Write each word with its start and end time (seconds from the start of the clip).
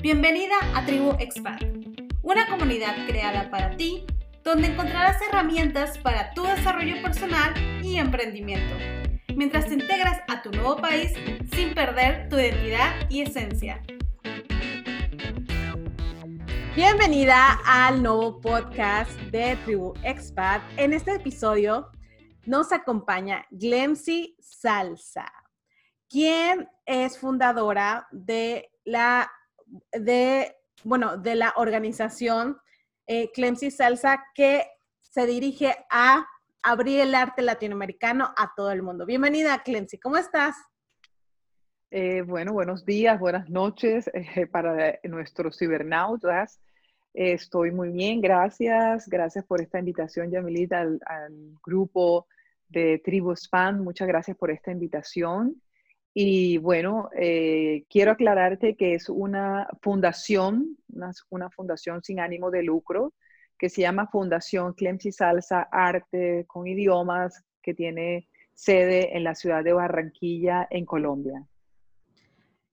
Bienvenida 0.00 0.54
a 0.76 0.86
Tribu 0.86 1.16
Expat, 1.18 1.60
una 2.22 2.46
comunidad 2.48 2.94
creada 3.08 3.50
para 3.50 3.76
ti 3.76 4.06
donde 4.44 4.68
encontrarás 4.68 5.20
herramientas 5.20 5.98
para 5.98 6.32
tu 6.34 6.44
desarrollo 6.44 7.02
personal 7.02 7.52
y 7.82 7.96
emprendimiento, 7.96 8.76
mientras 9.34 9.66
te 9.66 9.74
integras 9.74 10.22
a 10.28 10.40
tu 10.40 10.52
nuevo 10.52 10.76
país 10.76 11.12
sin 11.52 11.74
perder 11.74 12.28
tu 12.28 12.36
identidad 12.36 13.10
y 13.10 13.22
esencia. 13.22 13.82
Bienvenida 16.76 17.58
al 17.66 18.00
nuevo 18.00 18.40
podcast 18.40 19.10
de 19.32 19.56
Tribu 19.64 19.94
Expat. 20.04 20.62
En 20.76 20.92
este 20.92 21.16
episodio 21.16 21.90
nos 22.46 22.70
acompaña 22.70 23.44
Glemsi 23.50 24.36
Salsa, 24.38 25.26
quien 26.08 26.68
es 26.86 27.18
fundadora 27.18 28.06
de 28.12 28.70
la 28.84 29.28
de, 29.92 30.56
bueno, 30.84 31.16
de 31.16 31.34
la 31.34 31.54
organización 31.56 32.58
eh, 33.06 33.30
Clemsi 33.32 33.70
Salsa 33.70 34.22
que 34.34 34.66
se 35.00 35.26
dirige 35.26 35.74
a 35.90 36.26
abrir 36.62 37.00
el 37.00 37.14
arte 37.14 37.42
latinoamericano 37.42 38.32
a 38.36 38.52
todo 38.54 38.70
el 38.70 38.82
mundo. 38.82 39.06
Bienvenida, 39.06 39.62
Clemsi, 39.62 39.98
¿cómo 39.98 40.16
estás? 40.16 40.56
Eh, 41.90 42.22
bueno, 42.22 42.52
buenos 42.52 42.84
días, 42.84 43.18
buenas 43.18 43.48
noches 43.48 44.10
eh, 44.12 44.46
para 44.46 44.98
nuestros 45.04 45.56
cibernautas. 45.58 46.60
estoy 47.14 47.70
muy 47.70 47.90
bien, 47.90 48.20
gracias. 48.20 49.08
Gracias 49.08 49.44
por 49.46 49.62
esta 49.62 49.78
invitación, 49.78 50.30
Yamilita, 50.30 50.80
al, 50.80 51.00
al 51.06 51.54
grupo 51.64 52.26
de 52.68 53.00
Tribu 53.02 53.34
Span. 53.34 53.82
Muchas 53.82 54.06
gracias 54.06 54.36
por 54.36 54.50
esta 54.50 54.70
invitación. 54.70 55.60
Y 56.20 56.58
bueno, 56.58 57.10
eh, 57.16 57.84
quiero 57.88 58.10
aclararte 58.10 58.74
que 58.74 58.94
es 58.94 59.08
una 59.08 59.68
fundación, 59.80 60.76
una, 61.30 61.48
fundación 61.48 62.02
sin 62.02 62.18
ánimo 62.18 62.50
de 62.50 62.64
lucro, 62.64 63.14
que 63.56 63.68
se 63.68 63.82
llama 63.82 64.08
Fundación 64.08 64.72
Clemsi 64.72 65.12
Salsa 65.12 65.68
Arte 65.70 66.44
con 66.48 66.66
Idiomas, 66.66 67.44
que 67.62 67.72
tiene 67.72 68.28
sede 68.52 69.16
en 69.16 69.22
la 69.22 69.36
ciudad 69.36 69.62
de 69.62 69.74
Barranquilla, 69.74 70.66
en 70.70 70.86
Colombia. 70.86 71.46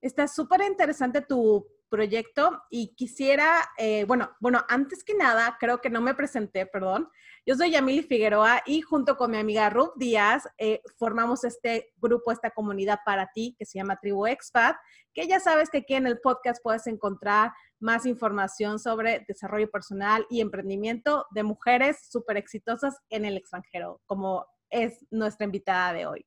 Está 0.01 0.27
súper 0.27 0.61
interesante 0.61 1.21
tu 1.21 1.67
proyecto 1.95 2.61
y 2.69 2.93
quisiera, 2.95 3.69
eh, 3.77 4.03
bueno, 4.05 4.35
bueno, 4.41 4.65
antes 4.67 5.03
que 5.03 5.15
nada, 5.15 5.55
creo 5.61 5.79
que 5.79 5.89
no 5.89 6.01
me 6.01 6.13
presenté, 6.13 6.65
perdón. 6.65 7.09
Yo 7.45 7.55
soy 7.55 7.71
Yamili 7.71 8.03
Figueroa 8.03 8.61
y 8.65 8.81
junto 8.81 9.15
con 9.15 9.31
mi 9.31 9.37
amiga 9.37 9.69
Ruth 9.69 9.93
Díaz 9.95 10.43
eh, 10.57 10.81
formamos 10.97 11.45
este 11.45 11.93
grupo, 11.95 12.33
esta 12.33 12.49
comunidad 12.49 12.99
para 13.05 13.29
ti 13.33 13.55
que 13.57 13.65
se 13.65 13.79
llama 13.79 13.97
Tribu 14.01 14.27
Expat, 14.27 14.75
que 15.13 15.25
ya 15.25 15.39
sabes 15.39 15.69
que 15.69 15.77
aquí 15.79 15.93
en 15.93 16.05
el 16.05 16.19
podcast 16.19 16.61
puedes 16.61 16.85
encontrar 16.87 17.53
más 17.79 18.05
información 18.05 18.77
sobre 18.77 19.23
desarrollo 19.27 19.71
personal 19.71 20.25
y 20.29 20.41
emprendimiento 20.41 21.27
de 21.31 21.43
mujeres 21.43 22.09
súper 22.09 22.35
exitosas 22.35 22.97
en 23.09 23.23
el 23.23 23.37
extranjero, 23.37 24.01
como 24.05 24.45
es 24.69 25.05
nuestra 25.11 25.45
invitada 25.45 25.93
de 25.93 26.07
hoy. 26.07 26.25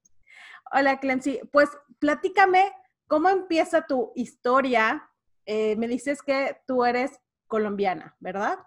Hola, 0.73 0.99
Clemcy. 0.99 1.41
Pues 1.53 1.69
platícame 1.99 2.73
cómo 3.07 3.29
empieza 3.29 3.87
tu 3.87 4.13
historia 4.15 5.05
eh, 5.51 5.77
me 5.77 5.89
dices 5.89 6.21
que 6.21 6.59
tú 6.67 6.85
eres 6.85 7.11
colombiana, 7.47 8.15
¿verdad? 8.21 8.59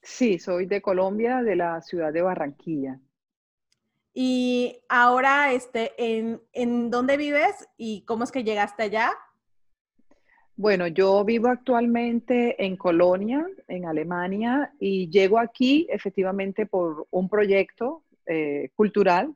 Sí, 0.00 0.38
soy 0.38 0.66
de 0.66 0.80
Colombia, 0.80 1.42
de 1.42 1.56
la 1.56 1.82
ciudad 1.82 2.12
de 2.12 2.22
Barranquilla. 2.22 3.00
Y 4.14 4.78
ahora, 4.88 5.52
este, 5.52 5.92
¿en, 5.98 6.40
¿en 6.52 6.88
dónde 6.88 7.16
vives 7.16 7.68
y 7.76 8.02
cómo 8.02 8.22
es 8.22 8.30
que 8.30 8.44
llegaste 8.44 8.84
allá? 8.84 9.10
Bueno, 10.54 10.86
yo 10.86 11.24
vivo 11.24 11.48
actualmente 11.48 12.64
en 12.64 12.76
Colonia, 12.76 13.44
en 13.66 13.86
Alemania, 13.86 14.72
y 14.78 15.10
llego 15.10 15.40
aquí 15.40 15.88
efectivamente 15.90 16.66
por 16.66 17.08
un 17.10 17.28
proyecto 17.28 18.04
eh, 18.24 18.70
cultural 18.76 19.34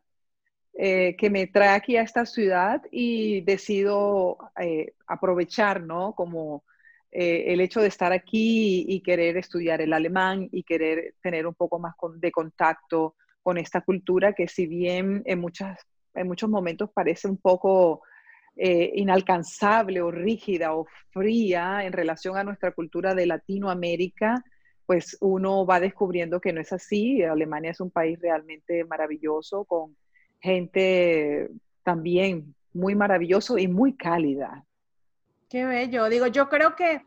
eh, 0.74 1.16
que 1.18 1.30
me 1.30 1.46
trae 1.48 1.70
aquí 1.70 1.96
a 1.96 2.02
esta 2.02 2.24
ciudad 2.24 2.80
y 2.92 3.40
decido 3.42 4.38
eh, 4.58 4.94
aprovechar, 5.06 5.82
¿no? 5.82 6.14
Como 6.14 6.64
eh, 7.10 7.52
el 7.52 7.60
hecho 7.60 7.80
de 7.80 7.88
estar 7.88 8.12
aquí 8.12 8.86
y, 8.88 9.00
querer 9.02 9.36
estudiar 9.36 9.82
el 9.82 9.92
alemán 9.92 10.48
y 10.52 10.62
querer 10.62 11.14
tener 11.22 11.46
un 11.46 11.54
poco 11.54 11.80
más 11.80 11.94
de 12.16 12.30
contacto 12.30 13.16
con 13.42 13.58
esta 13.58 13.80
cultura 13.80 14.32
que 14.32 14.46
si 14.46 14.66
bien 14.66 15.22
en, 15.26 15.40
muchas, 15.40 15.80
en 16.14 16.28
muchos 16.28 16.48
momentos 16.48 16.90
parece 16.94 17.28
un 17.28 17.38
poco 17.38 18.02
inalcanzable 18.56 20.02
o 20.02 20.10
rígida 20.10 20.74
o 20.74 20.86
fría 21.12 21.84
en 21.84 21.92
relación 21.92 22.36
a 22.36 22.44
nuestra 22.44 22.72
cultura 22.72 23.14
de 23.14 23.26
Latinoamérica, 23.26 24.44
pues 24.86 25.16
uno 25.20 25.64
va 25.64 25.80
descubriendo 25.80 26.40
que 26.40 26.52
no 26.52 26.60
es 26.60 26.72
así. 26.72 27.22
Alemania 27.22 27.70
es 27.70 27.80
un 27.80 27.90
país 27.90 28.18
realmente 28.20 28.84
maravilloso 28.84 29.64
con 29.64 29.96
gente 30.40 31.50
también 31.82 32.54
muy 32.72 32.94
maravilloso 32.94 33.58
y 33.58 33.68
muy 33.68 33.96
cálida. 33.96 34.64
Qué 35.48 35.64
bello. 35.64 36.08
Digo, 36.08 36.26
yo 36.28 36.48
creo 36.48 36.76
que 36.76 37.02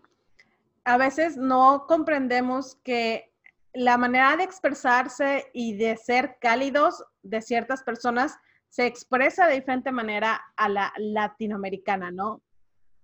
a 0.84 0.98
veces 0.98 1.38
no 1.38 1.86
comprendemos 1.88 2.76
que 2.84 3.32
la 3.74 3.98
manera 3.98 4.36
de 4.38 4.44
expresarse 4.44 5.50
y 5.54 5.76
de 5.76 5.98
ser 5.98 6.38
cálidos 6.40 7.04
de 7.24 7.42
ciertas 7.42 7.84
personas 7.84 8.38
se 8.70 8.86
expresa 8.86 9.48
de 9.48 9.56
diferente 9.56 9.92
manera 9.92 10.42
a 10.56 10.68
la 10.70 10.94
latinoamericana, 10.98 12.12
¿no? 12.12 12.42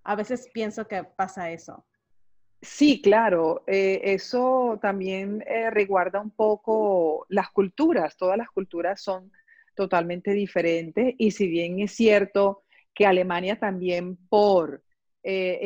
A 0.04 0.16
veces 0.16 0.50
pienso 0.54 0.88
que 0.88 1.04
pasa 1.04 1.52
eso. 1.52 1.86
Sí, 2.62 3.02
claro. 3.02 3.64
Eh, 3.68 4.02
eso 4.04 4.78
también 4.82 5.44
eh, 5.48 5.70
reguarda 5.70 6.20
un 6.20 6.32
poco 6.32 7.26
las 7.30 7.50
culturas. 7.52 8.18
Todas 8.18 8.38
las 8.38 8.50
culturas 8.50 9.02
son 9.02 9.32
totalmente 9.80 10.32
diferente. 10.34 11.16
Y 11.18 11.32
si 11.32 11.48
bien 11.48 11.80
es 11.80 11.94
cierto 11.94 12.64
que 12.94 13.06
Alemania 13.06 13.58
también 13.58 14.18
por 14.28 14.84
eh, 15.24 15.62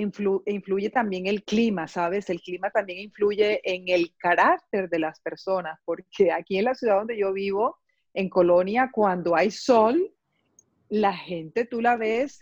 influye 0.46 0.92
también 0.92 1.26
el 1.26 1.44
clima, 1.44 1.88
¿sabes? 1.88 2.30
El 2.30 2.40
clima 2.40 2.70
también 2.70 3.00
influye 3.00 3.60
en 3.64 3.88
el 3.88 4.14
carácter 4.18 4.88
de 4.88 5.00
las 5.00 5.20
personas, 5.22 5.80
porque 5.84 6.32
aquí 6.32 6.60
en 6.60 6.66
la 6.66 6.76
ciudad 6.76 7.00
donde 7.00 7.18
yo 7.18 7.34
vivo, 7.34 7.80
en 8.14 8.30
Colonia, 8.30 8.92
cuando 8.94 9.36
hay 9.36 9.50
sol, 9.50 10.14
la 10.90 11.14
gente 11.18 11.66
tú 11.66 11.82
la 11.82 11.98
ves 11.98 12.40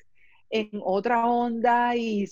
en 0.51 0.69
otra 0.83 1.25
onda 1.25 1.95
y, 1.95 2.27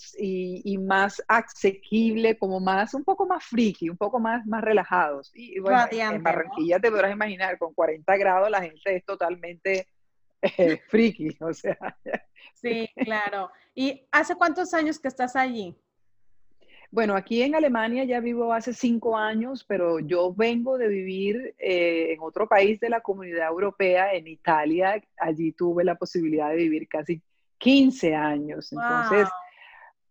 más 0.79 1.23
asequible, 1.27 2.37
como 2.37 2.59
más, 2.59 2.93
un 2.93 3.03
poco 3.05 3.25
más 3.25 3.45
friki, 3.45 3.89
un 3.89 3.97
poco 3.97 4.19
más, 4.19 4.45
más 4.45 4.61
relajados. 4.61 5.31
Y, 5.33 5.59
bueno, 5.59 5.79
en 5.89 6.21
Barranquilla 6.21 6.79
te 6.79 6.91
podrás 6.91 7.13
imaginar, 7.13 7.57
con 7.57 7.73
40 7.73 8.17
grados 8.17 8.51
la 8.51 8.61
gente 8.61 8.97
es 8.97 9.05
totalmente 9.05 9.87
eh, 10.41 10.81
friki, 10.89 11.29
o 11.39 11.53
sea. 11.53 11.77
Sí, 12.53 12.89
claro. 12.95 13.49
¿Y 13.73 14.05
hace 14.11 14.35
cuántos 14.35 14.73
años 14.73 14.99
que 14.99 15.07
estás 15.07 15.37
allí? 15.37 15.75
Bueno, 16.91 17.15
aquí 17.15 17.43
en 17.43 17.55
Alemania 17.55 18.03
ya 18.03 18.19
vivo 18.19 18.51
hace 18.51 18.73
cinco 18.73 19.15
años, 19.15 19.63
pero 19.63 19.99
yo 19.99 20.33
vengo 20.33 20.77
de 20.77 20.87
vivir 20.87 21.55
eh, 21.59 22.13
en 22.13 22.19
otro 22.19 22.49
país 22.49 22.79
de 22.79 22.89
la 22.89 22.99
comunidad 22.99 23.47
europea, 23.47 24.13
en 24.13 24.27
Italia. 24.27 25.01
Allí 25.17 25.51
tuve 25.51 25.83
la 25.83 25.95
posibilidad 25.95 26.49
de 26.49 26.55
vivir 26.55 26.87
casi 26.89 27.21
15 27.59 28.15
años. 28.15 28.71
Entonces, 28.71 29.27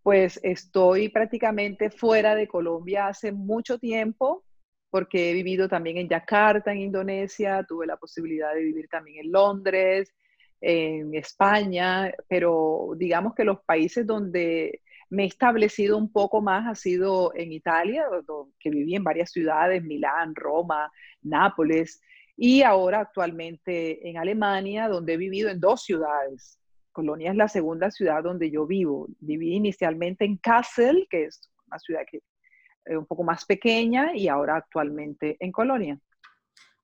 pues 0.03 0.39
estoy 0.43 1.09
prácticamente 1.09 1.91
fuera 1.91 2.35
de 2.35 2.47
Colombia 2.47 3.09
hace 3.09 3.33
mucho 3.33 3.79
tiempo 3.79 4.45
porque 4.91 5.31
he 5.31 5.35
vivido 5.35 5.69
también 5.69 5.99
en 5.99 6.09
Yakarta, 6.09 6.73
en 6.73 6.79
Indonesia, 6.79 7.65
tuve 7.69 7.87
la 7.87 7.97
posibilidad 7.97 8.55
de 8.55 8.63
vivir 8.63 8.89
también 8.89 9.27
en 9.27 9.33
Londres, 9.33 10.15
en 10.61 11.15
España, 11.15 12.13
pero 12.29 12.93
digamos 12.97 13.35
que 13.35 13.45
los 13.45 13.61
países 13.65 14.07
donde 14.07 14.81
me 15.11 15.25
he 15.25 15.27
establecido 15.27 15.97
un 15.97 16.11
poco 16.11 16.41
más 16.41 16.67
ha 16.67 16.75
sido 16.75 17.33
en 17.35 17.53
Italia, 17.53 18.05
que 18.59 18.71
viví 18.71 18.95
en 18.95 19.05
varias 19.05 19.31
ciudades, 19.31 19.83
Milán, 19.83 20.35
Roma, 20.35 20.91
Nápoles, 21.23 22.01
y 22.37 22.63
ahora 22.63 23.01
actualmente 23.01 24.09
en 24.09 24.17
Alemania, 24.17 24.89
donde 24.89 25.15
he 25.15 25.17
vivido 25.17 25.51
en 25.51 25.61
dos 25.61 25.83
ciudades, 25.83 26.58
Colonia 26.99 27.31
es 27.31 27.37
la 27.37 27.47
segunda 27.47 27.93
ciudad 27.93 28.25
donde 28.25 28.51
yo 28.51 28.67
vivo. 28.67 29.07
Viví 29.21 29.55
inicialmente 29.55 30.25
en 30.25 30.37
Kassel, 30.37 31.07
que 31.09 31.27
es 31.27 31.49
una 31.69 31.79
ciudad 31.79 32.01
que 32.11 32.25
es 32.85 32.97
un 32.97 33.07
poco 33.07 33.23
más 33.23 33.45
pequeña, 33.45 34.17
y 34.17 34.27
ahora 34.27 34.57
actualmente 34.57 35.37
en 35.39 35.53
Colonia. 35.53 35.97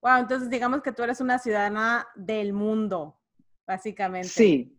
Wow, 0.01 0.19
entonces 0.19 0.49
digamos 0.49 0.83
que 0.83 0.93
tú 0.93 1.03
eres 1.03 1.21
una 1.21 1.41
ciudadana 1.41 2.07
del 2.15 2.53
mundo, 2.53 3.19
básicamente. 3.67 4.29
Sí. 4.29 4.79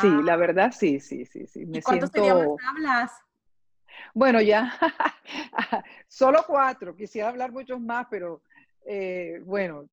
Sí, 0.00 0.08
la 0.22 0.36
verdad 0.36 0.70
sí, 0.70 1.00
sí, 1.00 1.26
sí, 1.26 1.48
sí. 1.48 1.66
Me 1.66 1.78
¿Y 1.78 1.82
cuántos 1.82 2.14
idiomas 2.14 2.46
hablas? 2.70 3.10
Bueno, 4.14 4.40
ya, 4.40 4.72
solo 6.06 6.44
cuatro. 6.46 6.94
Quisiera 6.94 7.28
hablar 7.28 7.50
muchos 7.50 7.80
más, 7.80 8.06
pero 8.08 8.40
eh, 8.86 9.40
bueno, 9.44 9.88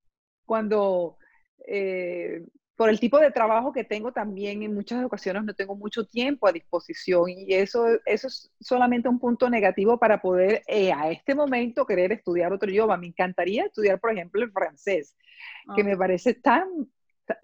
cuando 0.45 1.17
eh, 1.65 2.45
por 2.81 2.89
el 2.89 2.99
tipo 2.99 3.19
de 3.19 3.29
trabajo 3.29 3.71
que 3.71 3.83
tengo 3.83 4.11
también 4.11 4.63
en 4.63 4.73
muchas 4.73 5.05
ocasiones 5.05 5.43
no 5.43 5.53
tengo 5.53 5.75
mucho 5.75 6.07
tiempo 6.07 6.47
a 6.47 6.51
disposición 6.51 7.29
y 7.29 7.53
eso, 7.53 7.85
eso 8.07 8.27
es 8.27 8.51
solamente 8.59 9.07
un 9.07 9.19
punto 9.19 9.51
negativo 9.51 9.99
para 9.99 10.19
poder 10.19 10.63
eh, 10.65 10.91
a 10.91 11.11
este 11.11 11.35
momento 11.35 11.85
querer 11.85 12.11
estudiar 12.11 12.51
otro 12.51 12.71
idioma. 12.71 12.97
Me 12.97 13.05
encantaría 13.05 13.65
estudiar, 13.65 13.99
por 13.99 14.11
ejemplo, 14.11 14.41
el 14.41 14.51
francés, 14.51 15.15
que 15.75 15.83
me 15.83 15.95
parece 15.95 16.33
tan, 16.33 16.89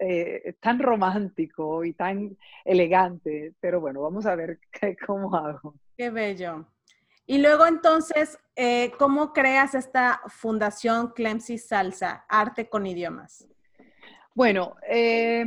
eh, 0.00 0.56
tan 0.58 0.80
romántico 0.80 1.84
y 1.84 1.92
tan 1.92 2.36
elegante, 2.64 3.54
pero 3.60 3.80
bueno, 3.80 4.02
vamos 4.02 4.26
a 4.26 4.34
ver 4.34 4.58
cómo 5.06 5.36
hago. 5.36 5.76
Qué 5.96 6.10
bello. 6.10 6.66
Y 7.26 7.38
luego 7.38 7.64
entonces, 7.64 8.40
eh, 8.56 8.90
¿cómo 8.98 9.32
creas 9.32 9.76
esta 9.76 10.20
fundación 10.26 11.12
Clemsi 11.12 11.58
Salsa, 11.58 12.24
Arte 12.28 12.68
con 12.68 12.88
Idiomas? 12.88 13.46
Bueno, 14.34 14.76
eh, 14.88 15.44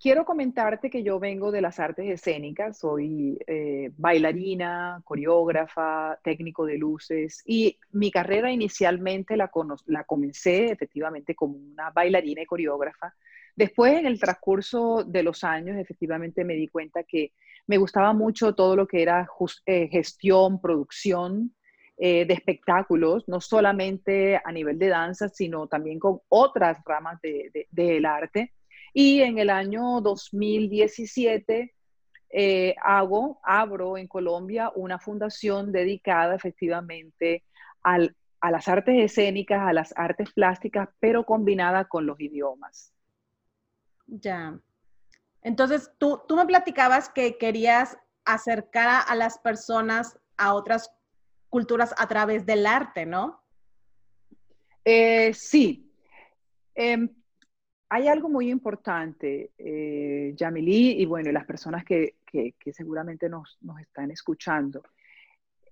quiero 0.00 0.24
comentarte 0.24 0.90
que 0.90 1.02
yo 1.02 1.18
vengo 1.18 1.50
de 1.50 1.60
las 1.60 1.78
artes 1.78 2.08
escénicas, 2.08 2.78
soy 2.78 3.38
eh, 3.46 3.90
bailarina, 3.96 5.00
coreógrafa, 5.04 6.18
técnico 6.22 6.64
de 6.64 6.78
luces 6.78 7.42
y 7.44 7.78
mi 7.92 8.10
carrera 8.10 8.50
inicialmente 8.50 9.36
la, 9.36 9.50
la 9.86 10.04
comencé 10.04 10.66
efectivamente 10.70 11.34
como 11.34 11.56
una 11.56 11.90
bailarina 11.90 12.42
y 12.42 12.46
coreógrafa. 12.46 13.14
Después, 13.54 13.94
en 13.94 14.06
el 14.06 14.20
transcurso 14.20 15.02
de 15.04 15.24
los 15.24 15.42
años, 15.42 15.76
efectivamente 15.78 16.44
me 16.44 16.54
di 16.54 16.68
cuenta 16.68 17.02
que 17.02 17.32
me 17.66 17.76
gustaba 17.76 18.12
mucho 18.12 18.54
todo 18.54 18.76
lo 18.76 18.86
que 18.86 19.02
era 19.02 19.28
eh, 19.66 19.88
gestión, 19.88 20.60
producción 20.60 21.52
eh, 22.00 22.24
de 22.26 22.34
espectáculos, 22.34 23.24
no 23.26 23.40
solamente 23.40 24.40
a 24.44 24.52
nivel 24.52 24.78
de 24.78 24.86
danza, 24.86 25.28
sino 25.28 25.66
también 25.66 25.98
con 25.98 26.20
otras 26.28 26.78
ramas 26.86 27.18
del 27.20 28.06
arte. 28.06 28.52
Y 28.94 29.20
en 29.22 29.38
el 29.38 29.50
año 29.50 30.00
2017 30.00 31.74
eh, 32.30 32.74
hago, 32.84 33.40
abro 33.42 33.96
en 33.96 34.06
Colombia 34.06 34.70
una 34.76 35.00
fundación 35.00 35.72
dedicada 35.72 36.36
efectivamente 36.36 37.42
a 37.82 37.98
las 38.50 38.68
artes 38.68 38.94
escénicas, 38.96 39.60
a 39.60 39.72
las 39.72 39.92
artes 39.96 40.30
plásticas, 40.32 40.88
pero 41.00 41.24
combinada 41.24 41.86
con 41.86 42.06
los 42.06 42.20
idiomas. 42.20 42.92
Ya. 44.06 44.56
Entonces, 45.42 45.90
tú, 45.98 46.22
tú 46.28 46.36
me 46.36 46.46
platicabas 46.46 47.08
que 47.08 47.38
querías 47.38 47.98
acercar 48.24 49.02
a 49.08 49.14
las 49.16 49.38
personas 49.38 50.16
a 50.36 50.54
otras 50.54 50.92
culturas 51.48 51.94
a 51.96 52.06
través 52.06 52.44
del 52.46 52.66
arte, 52.66 53.06
¿no? 53.06 53.42
Eh, 54.84 55.32
sí. 55.34 55.90
Em, 56.74 57.08
hay 57.90 58.08
algo 58.08 58.28
muy 58.28 58.50
importante, 58.50 59.52
eh, 59.58 60.32
Yamilí, 60.36 61.00
y 61.00 61.06
bueno, 61.06 61.32
las 61.32 61.46
personas 61.46 61.84
que, 61.84 62.16
seguramente 62.72 63.28
nos, 63.28 63.58
nos, 63.62 63.80
están 63.80 64.10
escuchando. 64.10 64.82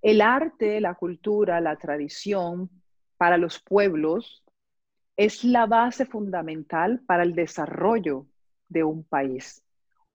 El 0.00 0.20
arte, 0.20 0.80
la 0.80 0.94
cultura, 0.94 1.60
la 1.60 1.76
tradición 1.76 2.70
para 3.16 3.36
los 3.36 3.58
pueblos 3.58 4.44
es 5.16 5.44
la 5.44 5.66
base 5.66 6.06
fundamental 6.06 7.00
para 7.06 7.22
el 7.22 7.34
desarrollo 7.34 8.26
de 8.68 8.84
un 8.84 9.04
país. 9.04 9.62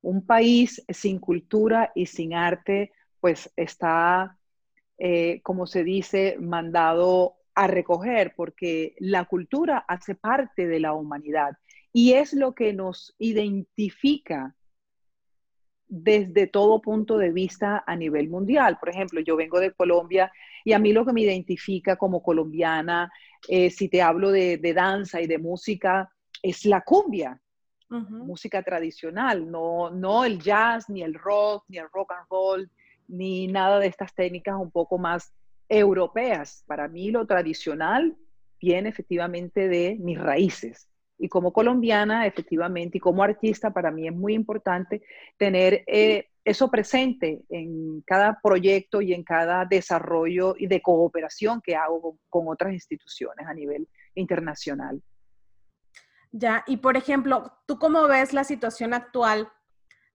Un 0.02 0.25
país 0.25 0.84
sin 0.90 1.19
cultura 1.19 1.92
y 1.96 2.06
sin 2.06 2.34
arte, 2.34 2.92
pues 3.19 3.52
está, 3.56 4.38
eh, 5.03 5.42
como 5.42 5.65
se 5.65 5.83
dice, 5.83 6.38
mandado 6.39 7.33
a 7.56 7.65
recoger, 7.65 8.36
porque 8.36 8.94
la 9.00 9.25
cultura 9.25 9.83
hace 9.88 10.13
parte 10.13 10.68
de 10.68 10.80
la 10.80 10.94
humanidad 10.94 11.57
y 11.92 12.13
es 12.13 12.33
lo 12.33 12.53
que 12.53 12.71
nos 12.71 13.15
identifica 13.18 14.56
desde 15.88 16.45
todo 16.45 16.83
punto 16.83 17.18
de 17.18 17.31
vista 17.31 17.83
a 17.88 17.95
nivel 17.95 18.30
mundial. 18.30 18.77
Por 18.80 18.89
ejemplo, 18.89 19.21
yo 19.21 19.36
vengo 19.36 19.59
de 19.59 19.71
Colombia 19.71 20.31
y 20.63 20.74
a 20.74 20.80
mí 20.80 20.94
lo 20.94 21.03
que 21.03 21.13
me 21.13 21.21
identifica 21.21 21.95
como 21.95 22.21
colombiana, 22.21 23.12
eh, 23.48 23.71
si 23.71 23.89
te 23.89 24.03
hablo 24.03 24.30
de, 24.30 24.57
de, 24.57 24.74
danza 24.75 25.19
y 25.19 25.25
de 25.25 25.39
música, 25.39 26.12
es 26.44 26.63
la 26.65 26.81
cumbia 26.81 27.42
música 27.89 28.63
tradicional, 28.63 29.50
no, 29.50 29.89
no 29.89 30.24
el 30.24 30.39
jazz, 30.39 30.89
ni 30.89 31.01
el 31.01 31.13
rock, 31.13 31.65
ni 31.68 31.77
el 31.77 31.88
rock 31.92 32.13
and 32.13 32.27
roll, 32.30 32.71
ni 33.12 33.48
nada 33.48 33.80
de 33.80 33.88
estas 33.88 34.13
técnicas 34.16 34.56
un 34.56 34.72
poco 34.72 34.98
más 34.98 35.34
europeas. 35.68 36.63
Para 36.66 36.88
mí 36.88 37.12
lo 37.12 37.25
tradicional 37.28 38.16
viene 38.60 38.90
efectivamente 38.90 39.68
de 39.68 39.98
mis 40.00 40.19
raíces. 40.19 40.88
Y 41.18 41.30
como 41.30 41.54
colombiana, 41.54 42.25
efectivamente, 42.25 42.98
y 42.98 43.02
como 43.02 43.22
artista, 43.22 43.72
para 43.72 43.92
mí 43.92 44.08
es 44.08 44.13
muy 44.13 44.34
importante 44.34 45.04
tener 45.38 45.84
eh, 45.86 46.30
eso 46.44 46.72
presente 46.72 47.44
en 47.50 48.02
cada 48.02 48.40
proyecto 48.42 49.02
y 49.02 49.13
en 49.13 49.24
cada 49.24 49.66
desarrollo 49.66 50.56
y 50.58 50.66
de 50.66 50.81
cooperación 50.81 51.62
que 51.62 51.75
hago 51.75 52.18
con 52.30 52.48
otras 52.48 52.74
instituciones 52.74 53.46
a 53.46 53.54
nivel 53.54 53.88
internacional. 54.16 55.02
Ya, 56.31 56.63
y 56.66 56.78
por 56.78 56.98
ejemplo, 56.98 57.52
¿tú 57.68 57.78
cómo 57.78 58.08
ves 58.08 58.34
la 58.34 58.44
situación 58.44 58.94
actual 58.94 59.50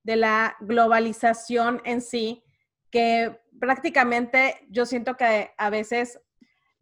de 0.03 0.17
la 0.17 0.57
globalización 0.61 1.83
en 1.85 2.01
sí? 2.01 2.43
Que 2.91 3.41
prácticamente 3.59 4.67
yo 4.71 4.87
siento 4.87 5.17
que 5.17 5.53
a 5.57 5.71
veces 5.71 6.21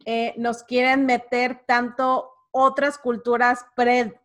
eh, 0.05 0.33
nos 0.37 0.63
quieren 0.63 1.05
meter 1.05 1.63
tanto 1.65 2.31
otras 2.51 2.97
culturas 2.97 3.65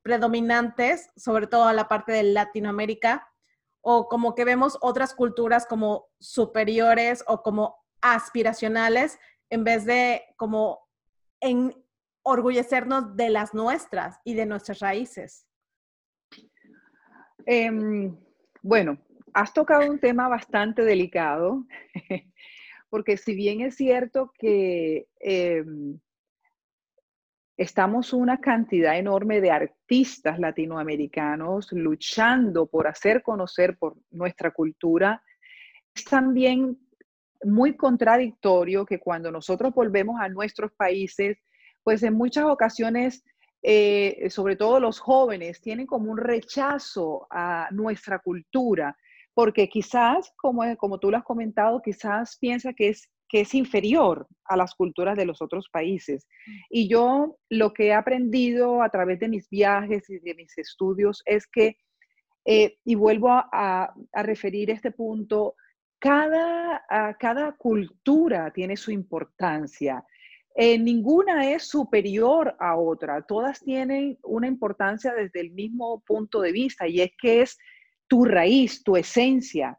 predominantes, 0.02 1.10
sobre 1.16 1.46
todo 1.46 1.64
a 1.64 1.72
la 1.72 1.88
parte 1.88 2.12
de 2.12 2.22
Latinoamérica, 2.22 3.28
o 3.80 4.08
como 4.08 4.34
que 4.34 4.44
vemos 4.44 4.78
otras 4.82 5.14
culturas 5.14 5.66
como 5.66 6.08
superiores 6.20 7.24
o 7.26 7.42
como 7.42 7.76
aspiracionales, 8.00 9.18
en 9.48 9.64
vez 9.64 9.84
de 9.84 10.22
como 10.36 10.88
en 11.40 11.74
orgullecernos 12.22 13.16
de 13.16 13.30
las 13.30 13.54
nuestras 13.54 14.18
y 14.24 14.34
de 14.34 14.46
nuestras 14.46 14.78
raíces? 14.80 15.46
Em, 17.46 18.16
bueno, 18.62 18.98
has 19.34 19.52
tocado 19.52 19.90
un 19.90 19.98
tema 19.98 20.28
bastante 20.28 20.82
delicado, 20.82 21.66
porque 22.90 23.16
si 23.16 23.34
bien 23.34 23.60
es 23.60 23.76
cierto 23.76 24.32
que 24.38 25.06
em, 25.20 25.98
estamos 27.56 28.12
una 28.12 28.40
cantidad 28.40 28.98
enorme 28.98 29.40
de 29.40 29.50
artistas 29.50 30.38
latinoamericanos 30.38 31.72
luchando 31.72 32.66
por 32.66 32.86
hacer 32.86 33.22
conocer 33.22 33.76
por 33.78 33.96
nuestra 34.10 34.50
cultura, 34.50 35.22
es 35.94 36.04
también 36.04 36.78
muy 37.44 37.76
contradictorio 37.76 38.84
que 38.84 38.98
cuando 38.98 39.30
nosotros 39.30 39.74
volvemos 39.74 40.20
a 40.20 40.28
nuestros 40.28 40.72
países 40.72 41.38
pues 41.82 42.02
en 42.02 42.14
muchas 42.14 42.44
ocasiones, 42.44 43.24
eh, 43.62 44.28
sobre 44.30 44.56
todo 44.56 44.80
los 44.80 45.00
jóvenes, 45.00 45.60
tienen 45.60 45.86
como 45.86 46.10
un 46.10 46.18
rechazo 46.18 47.26
a 47.30 47.68
nuestra 47.70 48.18
cultura, 48.18 48.96
porque 49.34 49.68
quizás, 49.68 50.32
como, 50.36 50.62
como 50.76 50.98
tú 50.98 51.10
lo 51.10 51.16
has 51.16 51.24
comentado, 51.24 51.80
quizás 51.82 52.36
piensa 52.40 52.72
que 52.72 52.88
es, 52.90 53.10
que 53.28 53.42
es 53.42 53.54
inferior 53.54 54.26
a 54.44 54.56
las 54.56 54.74
culturas 54.74 55.16
de 55.16 55.24
los 55.24 55.40
otros 55.40 55.68
países. 55.70 56.26
Mm. 56.46 56.52
Y 56.70 56.88
yo 56.88 57.36
lo 57.48 57.72
que 57.72 57.88
he 57.88 57.92
aprendido 57.94 58.82
a 58.82 58.88
través 58.88 59.20
de 59.20 59.28
mis 59.28 59.48
viajes 59.48 60.08
y 60.10 60.18
de 60.18 60.34
mis 60.34 60.56
estudios 60.58 61.22
es 61.26 61.46
que, 61.46 61.76
eh, 62.44 62.76
y 62.84 62.94
vuelvo 62.94 63.28
a, 63.30 63.94
referir 64.12 64.70
este 64.70 64.90
punto, 64.90 65.54
cada, 65.98 66.82
cada 67.18 67.52
cultura 67.52 68.50
tiene 68.52 68.76
su 68.76 68.90
importancia 68.90 70.02
eh, 70.56 70.78
ninguna 70.78 71.50
es 71.52 71.68
superior 71.68 72.56
a 72.58 72.76
otra, 72.76 73.22
todas 73.22 73.60
tienen 73.60 74.18
una 74.22 74.48
importancia 74.48 75.14
desde 75.14 75.40
el 75.40 75.52
mismo 75.52 76.02
punto 76.04 76.40
de 76.40 76.50
vista 76.50 76.88
y 76.88 77.00
es 77.00 77.12
que 77.16 77.42
es 77.42 77.56
tu 78.10 78.24
raíz, 78.24 78.82
tu 78.82 78.96
esencia. 78.96 79.78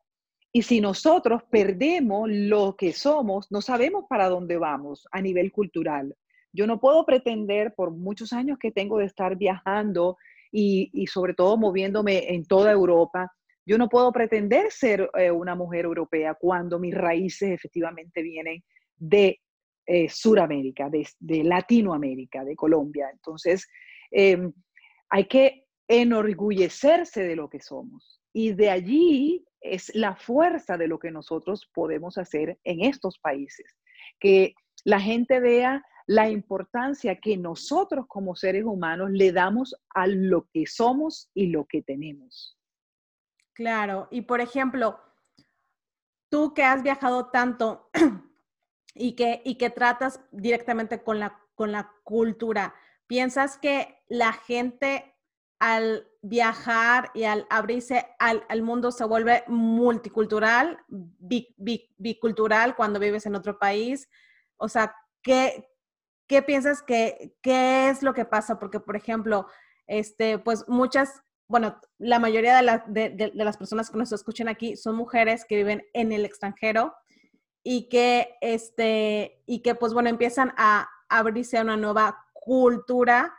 Y 0.53 0.61
si 0.61 0.79
nosotros 0.79 1.43
perdemos 1.51 2.29
lo 2.29 2.77
que 2.77 2.93
somos, 2.93 3.51
no 3.51 3.61
sabemos 3.61 4.05
para 4.09 4.29
dónde 4.29 4.57
vamos 4.57 5.05
a 5.11 5.21
nivel 5.21 5.51
cultural. 5.51 6.15
Yo 6.53 6.65
no 6.65 6.79
puedo 6.79 7.05
pretender 7.05 7.73
por 7.75 7.91
muchos 7.91 8.31
años 8.31 8.57
que 8.57 8.71
tengo 8.71 8.99
de 8.99 9.05
estar 9.05 9.35
viajando 9.35 10.17
y, 10.49 11.05
sobre 11.07 11.33
todo 11.33 11.57
moviéndome 11.57 12.33
en 12.33 12.45
toda 12.45 12.71
Europa, 12.71 13.29
yo 13.65 13.77
no 13.77 13.89
puedo 13.89 14.11
pretender 14.13 14.71
ser 14.71 15.09
eh, 15.17 15.29
una 15.29 15.55
mujer 15.55 15.85
europea 15.85 16.33
cuando 16.33 16.79
mis 16.79 16.95
raíces 16.95 17.51
efectivamente 17.51 18.21
vienen 18.21 18.63
de 18.95 19.39
eh, 19.85 20.09
Suramérica, 20.09 20.89
de, 20.89 21.43
Latinoamérica, 21.43 22.45
de 22.45 22.55
Colombia. 22.55 23.09
Entonces, 23.11 23.67
em, 24.09 24.51
hay 25.09 25.25
que 25.25 25.65
enorgullecerse 25.87 27.23
de 27.23 27.35
lo 27.35 27.49
que 27.49 27.59
somos. 27.59 28.20
Y 28.33 28.53
de 28.53 28.69
allí 28.69 29.45
es 29.59 29.93
la 29.95 30.15
fuerza 30.15 30.77
de 30.77 30.87
lo 30.87 30.99
que 30.99 31.11
nosotros 31.11 31.69
podemos 31.73 32.17
hacer 32.17 32.59
en 32.63 32.81
estos 32.81 33.19
países. 33.19 33.77
Que 34.19 34.55
la 34.83 34.99
gente 34.99 35.39
vea 35.39 35.83
la 36.07 36.29
importancia 36.29 37.19
que 37.19 37.37
nosotros 37.37 38.05
como 38.07 38.35
seres 38.35 38.65
humanos 38.65 39.11
le 39.11 39.31
damos 39.31 39.75
a 39.93 40.07
lo 40.07 40.47
que 40.51 40.65
somos 40.65 41.29
y 41.33 41.47
lo 41.47 41.65
que 41.65 41.81
tenemos. 41.81 42.57
Claro, 43.53 44.07
y 44.11 44.21
por 44.21 44.41
ejemplo, 44.41 44.99
tú 46.29 46.53
que 46.53 46.63
has 46.63 46.83
viajado 46.83 47.27
tanto 47.29 47.89
y 48.95 49.13
que, 49.13 49.41
y 49.45 49.55
que 49.55 49.69
tratas 49.69 50.19
directamente 50.31 51.03
con 51.03 51.19
la, 51.19 51.39
con 51.53 51.71
la 51.71 51.93
cultura, 52.03 52.73
¿piensas 53.07 53.57
que 53.57 54.03
la 54.07 54.33
gente 54.33 55.10
al 55.61 56.07
viajar 56.23 57.11
y 57.13 57.23
al 57.25 57.45
abrirse 57.51 58.07
al, 58.17 58.63
mundo 58.63 58.91
se 58.91 59.05
vuelve 59.05 59.43
multicultural, 59.47 60.79
bicultural 61.99 62.75
cuando 62.75 62.99
vives 62.99 63.27
en 63.27 63.35
otro 63.35 63.59
país? 63.59 64.09
O 64.57 64.67
sea, 64.67 64.95
¿qué, 65.21 65.69
qué 66.27 66.41
piensas 66.41 66.81
que 66.81 67.35
qué 67.43 67.89
es 67.89 68.01
lo 68.01 68.15
que 68.15 68.25
pasa? 68.25 68.57
Porque, 68.57 68.79
por 68.79 68.95
ejemplo, 68.95 69.45
este, 69.85 70.39
pues 70.39 70.67
muchas, 70.67 71.21
bueno, 71.47 71.79
la 71.99 72.17
mayoría 72.17 72.59
de, 72.87 73.09
de, 73.11 73.31
las 73.35 73.57
personas 73.57 73.91
que 73.91 73.99
nos 73.99 74.11
escuchan 74.11 74.47
aquí 74.47 74.75
son 74.75 74.95
mujeres 74.95 75.45
que 75.45 75.57
viven 75.57 75.83
en 75.93 76.11
el 76.11 76.25
extranjero 76.25 76.95
y 77.61 77.87
que, 77.87 78.35
este, 78.41 79.43
y 79.45 79.61
que 79.61 79.75
pues 79.75 79.93
bueno, 79.93 80.09
empiezan 80.09 80.55
a 80.57 80.89
abrirse 81.07 81.59
a 81.59 81.61
una 81.61 81.77
nueva 81.77 82.25
cultura 82.33 83.31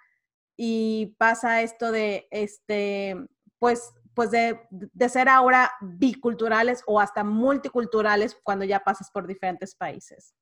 y 0.65 1.17
pasa 1.19 1.61
esto 1.61 1.91
de, 1.91 2.29
este, 2.31 3.17
pues, 3.59 3.93
pues 4.15 4.31
de, 4.31 4.61
de, 4.71 5.09
ser 5.09 5.29
ahora 5.29 5.73
biculturales 5.81 6.85
o 6.87 7.01
hasta 7.01 7.25
multiculturales 7.25 8.39
cuando 8.45 8.65
ya 8.65 8.79
pasas 8.79 9.11
por 9.11 9.27
diferentes 9.27 9.75
países. 9.75 10.37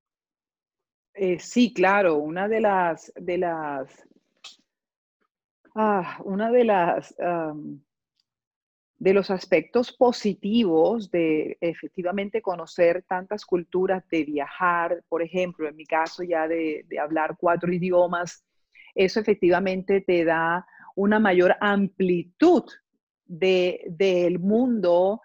Eh, 1.15 1.39
sí, 1.39 1.73
claro, 1.73 2.17
una 2.17 2.49
de 2.49 2.61
las, 2.61 3.11
de 3.17 3.39
las, 3.39 4.07
ah, 5.75 6.19
una 6.23 6.51
de 6.51 6.65
las, 6.65 7.15
de 8.99 9.15
los 9.15 9.31
aspectos 9.31 9.91
positivos 9.91 11.11
de 11.11 11.57
efectivamente 11.63 12.43
conocer 12.43 13.05
tantas 13.09 13.47
culturas, 13.47 14.07
de 14.11 14.25
viajar, 14.25 15.03
por 15.09 15.23
ejemplo, 15.23 15.67
en 15.67 15.77
mi 15.77 15.87
caso 15.87 16.23
ya 16.23 16.47
de, 16.47 16.85
hablar 17.01 17.39
cuatro 17.39 17.73
idiomas, 17.73 18.45
eso 18.95 19.21
efectivamente 19.21 20.01
te 20.01 20.25
da 20.25 20.67
una 20.97 21.19
mayor 21.19 21.57
amplitud 21.61 22.65
del 23.27 24.39
mundo 24.39 25.21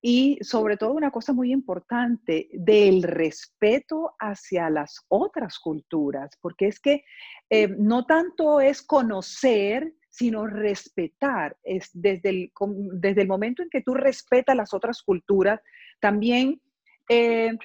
y 0.00 0.38
sobre 0.42 0.76
todo 0.76 0.92
una 0.92 1.10
cosa 1.10 1.32
muy 1.32 1.52
importante, 1.52 2.48
del 2.52 3.02
respeto 3.02 4.12
hacia 4.18 4.70
las 4.70 5.04
otras 5.08 5.58
culturas, 5.58 6.30
porque 6.40 6.68
es 6.68 6.78
que 6.78 7.04
eh, 7.50 7.68
no 7.78 8.06
tanto 8.06 8.60
es 8.60 8.82
conocer, 8.82 9.92
sino 10.08 10.46
respetar. 10.46 11.56
Es 11.64 11.90
desde 11.92 12.28
el, 12.30 12.52
desde 12.92 13.22
el 13.22 13.28
momento 13.28 13.62
en 13.62 13.70
que 13.70 13.82
tú 13.82 13.94
respetas 13.94 14.56
las 14.56 14.72
otras 14.72 15.02
culturas, 15.02 15.60
también 16.00 16.60
eh, 17.08 17.58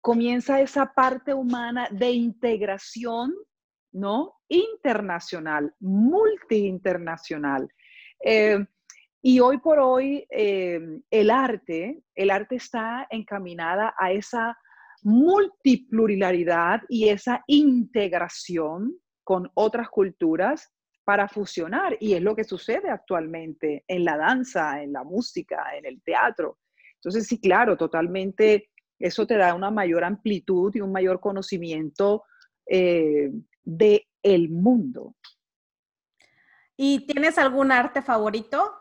comienza 0.00 0.60
esa 0.60 0.94
parte 0.94 1.34
humana 1.34 1.88
de 1.90 2.10
integración, 2.10 3.34
¿no? 3.96 4.34
Internacional, 4.48 5.74
multi-internacional. 5.80 7.68
Eh, 8.22 8.64
y 9.22 9.40
hoy 9.40 9.58
por 9.58 9.78
hoy 9.78 10.26
eh, 10.30 10.80
el 11.10 11.30
arte, 11.30 12.02
el 12.14 12.30
arte 12.30 12.56
está 12.56 13.06
encaminada 13.10 13.94
a 13.98 14.12
esa 14.12 14.56
multipluralidad 15.02 16.82
y 16.88 17.08
esa 17.08 17.42
integración 17.46 18.98
con 19.24 19.50
otras 19.54 19.88
culturas 19.88 20.70
para 21.04 21.26
fusionar. 21.26 21.96
Y 21.98 22.14
es 22.14 22.22
lo 22.22 22.36
que 22.36 22.44
sucede 22.44 22.90
actualmente 22.90 23.84
en 23.88 24.04
la 24.04 24.16
danza, 24.18 24.82
en 24.82 24.92
la 24.92 25.04
música, 25.04 25.74
en 25.76 25.86
el 25.86 26.02
teatro. 26.02 26.58
Entonces, 26.96 27.26
sí, 27.26 27.40
claro, 27.40 27.76
totalmente, 27.76 28.70
eso 28.98 29.26
te 29.26 29.36
da 29.36 29.54
una 29.54 29.70
mayor 29.70 30.04
amplitud 30.04 30.74
y 30.74 30.80
un 30.82 30.92
mayor 30.92 31.18
conocimiento 31.18 32.24
eh, 32.68 33.30
de 33.66 34.06
el 34.22 34.48
mundo. 34.48 35.14
¿Y 36.76 37.06
tienes 37.06 37.36
algún 37.36 37.70
arte 37.70 38.00
favorito? 38.00 38.72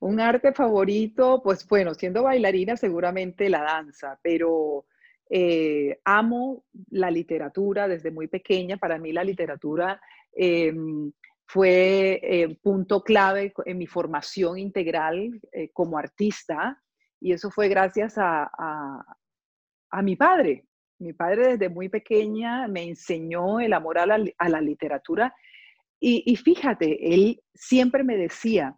Un 0.00 0.20
arte 0.20 0.52
favorito, 0.52 1.42
pues 1.42 1.66
bueno, 1.68 1.94
siendo 1.94 2.22
bailarina 2.22 2.76
seguramente 2.76 3.50
la 3.50 3.62
danza, 3.62 4.18
pero 4.22 4.86
eh, 5.28 6.00
amo 6.04 6.64
la 6.90 7.10
literatura 7.10 7.86
desde 7.86 8.10
muy 8.10 8.26
pequeña. 8.26 8.78
Para 8.78 8.98
mí 8.98 9.12
la 9.12 9.22
literatura 9.22 10.00
em, 10.32 11.12
fue 11.46 12.20
eh, 12.22 12.58
punto 12.62 13.02
clave 13.02 13.52
en 13.64 13.78
mi 13.78 13.86
formación 13.86 14.58
integral 14.58 15.40
eh, 15.52 15.70
como 15.72 15.98
artista 15.98 16.80
y 17.20 17.32
eso 17.32 17.50
fue 17.50 17.68
gracias 17.68 18.14
a, 18.16 19.04
mi 20.02 20.16
padre. 20.16 20.64
Mi 21.00 21.12
padre 21.12 21.52
desde 21.52 21.68
muy 21.68 21.88
pequeña 21.88 22.68
me 22.68 22.84
enseñó 22.84 23.58
el 23.58 23.72
amor 23.72 23.98
a 23.98 24.06
la, 24.06 24.60
literatura 24.60 25.34
y, 25.98 26.22
y, 26.24 26.36
fíjate, 26.36 27.14
él 27.14 27.42
siempre 27.54 28.04
me 28.04 28.16
decía, 28.16 28.76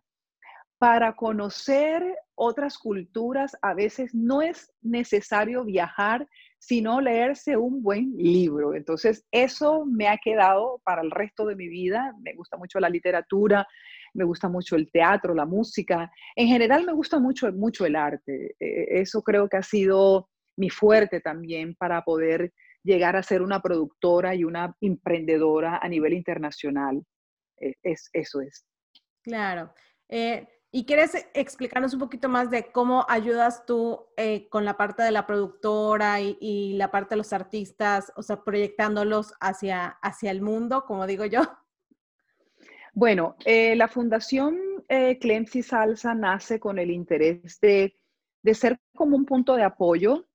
para 0.79 1.15
conocer 1.15 2.03
otras 2.35 2.77
culturas 2.77 3.57
a 3.63 3.73
veces 3.73 4.13
no 4.15 4.43
es 4.43 4.73
necesario 4.81 5.63
viajar, 5.65 6.27
sino 6.59 7.01
leerse 7.01 7.57
un 7.57 7.83
buen 7.83 8.17
libro. 8.17 8.75
Entonces, 8.75 9.25
eso 9.31 9.85
me 9.85 10.09
ha 10.09 10.19
quedado 10.19 10.81
para 10.85 11.03
el 11.03 11.13
resto 11.13 11.47
de 11.47 11.55
mi 11.55 11.69
vida. 11.69 12.13
Me 12.21 12.35
gusta 12.35 12.57
mucho 12.57 12.81
la 12.81 12.89
literatura, 12.89 13.65
me 14.13 14.25
gusta 14.25 14.49
mucho 14.49 14.75
el 14.75 14.91
teatro, 14.91 15.35
la 15.35 15.47
música. 15.47 16.11
En 16.35 16.49
general, 16.49 16.85
me 16.85 16.93
gusta 16.93 17.21
mucho, 17.21 17.53
mucho 17.53 17.87
el 17.87 17.95
arte. 17.95 18.57
E, 18.59 19.01
eso 19.01 19.23
creo 19.23 19.49
que 19.49 19.59
ha 19.59 19.63
sido 19.63 20.31
mi 20.57 20.71
fuerte 20.71 21.21
también 21.21 21.75
para 21.75 22.03
poder 22.03 22.53
llegar 22.83 23.17
a 23.17 23.23
ser 23.23 23.43
una 23.43 23.61
productora 23.61 24.35
y 24.35 24.45
una 24.45 24.77
emprendedora 24.81 25.79
a 25.83 25.89
nivel 25.89 26.15
internacional. 26.15 27.03
E, 27.59 27.75
es, 27.83 28.11
eso 28.13 28.41
es. 28.41 28.65
Claro. 29.23 29.73
Eh, 30.09 30.49
¿Y 30.75 30.87
quieres 30.87 31.29
explicarnos 31.35 31.93
un 31.93 32.01
poquito 32.01 32.31
más 32.31 32.51
de 32.51 32.73
cómo 32.73 33.05
ayudas 33.09 33.67
tú 33.67 34.07
eh, 34.17 34.49
con 34.49 34.65
la 34.65 34.79
parte 34.79 35.03
de 35.03 35.11
la 35.11 35.27
productora 35.27 36.19
y, 36.21 36.75
la 36.77 36.91
parte 36.91 37.11
de 37.11 37.19
los 37.19 37.35
artistas, 37.35 38.11
o 38.17 38.23
sea, 38.23 38.43
proyectándolos 38.43 39.35
hacia, 39.39 39.99
hacia 40.03 40.31
el 40.31 40.41
mundo, 40.41 40.87
como 40.87 41.07
digo 41.07 41.27
yo? 41.27 41.43
Bueno, 42.95 43.37
eh, 43.45 43.77
la 43.77 43.89
Fundación 43.89 44.59
Clemsi 45.21 45.63
Salsa 45.63 46.15
nace 46.15 46.61
con 46.61 46.79
el 46.79 46.91
interés 46.91 47.59
de, 47.61 47.97
de, 48.43 48.55
ser 48.55 48.79
como 48.95 49.17
un 49.17 49.25
punto 49.25 49.57
de 49.57 49.63
apoyo 49.63 50.27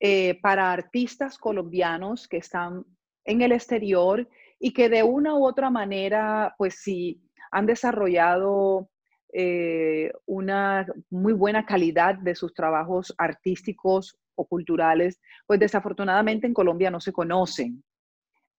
eh, 0.00 0.38
para 0.40 0.72
artistas 0.72 1.38
colombianos 1.38 2.28
que 2.28 2.38
están 2.38 2.84
en 3.24 3.42
el 3.42 3.52
exterior 3.52 4.28
y 4.58 4.72
que 4.72 4.88
de 4.88 5.02
una 5.02 5.34
u 5.34 5.46
otra 5.46 5.70
manera, 5.70 6.54
pues 6.58 6.76
sí, 6.80 7.20
han 7.50 7.66
desarrollado 7.66 8.88
eh, 9.32 10.10
una 10.26 10.86
muy 11.10 11.32
buena 11.32 11.66
calidad 11.66 12.14
de 12.14 12.34
sus 12.34 12.54
trabajos 12.54 13.14
artísticos 13.18 14.18
o 14.34 14.46
culturales, 14.46 15.20
pues 15.46 15.60
desafortunadamente 15.60 16.46
en 16.46 16.54
Colombia 16.54 16.90
no 16.90 17.00
se 17.00 17.12
conocen. 17.12 17.82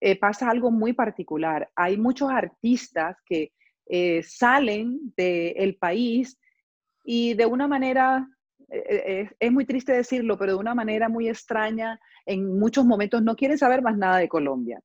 Eh, 0.02 0.18
pasa 0.18 0.50
algo 0.50 0.72
muy 0.72 0.94
particular. 0.94 1.70
Hay 1.76 1.98
muchos 1.98 2.30
artistas 2.30 3.18
que 3.26 3.52
eh, 3.88 4.22
salen 4.24 5.14
del 5.18 5.76
país 5.78 6.40
y 7.04 7.34
de 7.34 7.46
una 7.46 7.68
manera, 7.68 8.28
es 8.70 9.52
muy 9.52 9.66
triste 9.66 9.94
decirlo, 9.94 10.38
pero 10.38 10.54
de 10.54 10.60
una 10.60 10.76
manera 10.76 11.10
muy 11.10 11.28
extraña, 11.28 12.00
en 12.26 12.60
muchos 12.60 12.86
momentos 12.86 13.22
no 13.24 13.36
quieren 13.36 13.58
saber 13.58 13.82
más 13.82 13.98
nada 13.98 14.18
de 14.18 14.30
Colombia. 14.30 14.80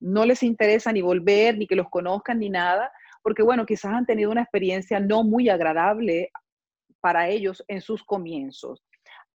No 0.00 0.24
les 0.26 0.42
interesa 0.42 0.92
ni 0.92 1.02
volver, 1.02 1.56
ni 1.56 1.66
que 1.66 1.76
los 1.76 1.88
conozcan, 1.88 2.38
ni 2.38 2.50
nada, 2.50 2.90
porque 3.22 3.42
bueno, 3.42 3.64
quizás 3.64 3.92
han 3.92 4.06
tenido 4.06 4.30
una 4.30 4.42
experiencia 4.42 5.00
no 5.00 5.24
muy 5.24 5.48
agradable 5.48 6.30
para 7.00 7.28
ellos 7.28 7.64
en 7.68 7.80
sus 7.80 8.04
comienzos. 8.04 8.84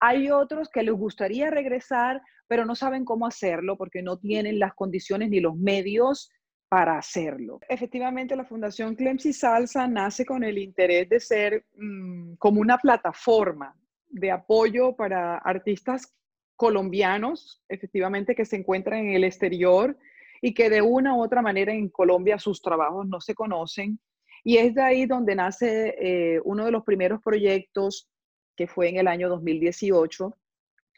Hay 0.00 0.30
otros 0.30 0.68
que 0.70 0.82
les 0.82 0.94
gustaría 0.94 1.50
regresar, 1.50 2.22
pero 2.46 2.64
no 2.64 2.74
saben 2.74 3.04
cómo 3.04 3.26
hacerlo 3.26 3.76
porque 3.76 4.02
no 4.02 4.18
tienen 4.18 4.58
las 4.58 4.74
condiciones 4.74 5.28
ni 5.30 5.40
los 5.40 5.56
medios 5.56 6.30
para 6.70 6.96
hacerlo. 6.96 7.58
Efectivamente, 7.68 8.36
la 8.36 8.44
Fundación 8.44 8.94
Clemsi 8.94 9.32
Salsa 9.32 9.88
nace 9.88 10.24
con 10.24 10.44
el 10.44 10.56
interés 10.56 11.08
de 11.08 11.18
ser 11.18 11.64
mm, 11.74 12.34
como 12.34 12.60
una 12.60 12.78
plataforma 12.78 13.76
de 14.08 14.30
apoyo 14.30 14.94
para 14.94 15.38
artistas 15.38 16.14
colombianos, 16.54 17.60
efectivamente, 17.68 18.36
que 18.36 18.44
se 18.44 18.54
encuentran 18.54 19.00
en 19.00 19.14
el 19.14 19.24
exterior 19.24 19.98
y 20.40 20.54
que 20.54 20.70
de 20.70 20.80
una 20.80 21.16
u 21.16 21.24
otra 21.24 21.42
manera 21.42 21.72
en 21.72 21.88
Colombia 21.88 22.38
sus 22.38 22.62
trabajos 22.62 23.04
no 23.08 23.20
se 23.20 23.34
conocen. 23.34 23.98
Y 24.44 24.58
es 24.58 24.72
de 24.72 24.82
ahí 24.82 25.06
donde 25.06 25.34
nace 25.34 25.96
eh, 25.98 26.40
uno 26.44 26.64
de 26.64 26.70
los 26.70 26.84
primeros 26.84 27.20
proyectos 27.20 28.08
que 28.54 28.68
fue 28.68 28.90
en 28.90 28.98
el 28.98 29.08
año 29.08 29.28
2018, 29.28 30.36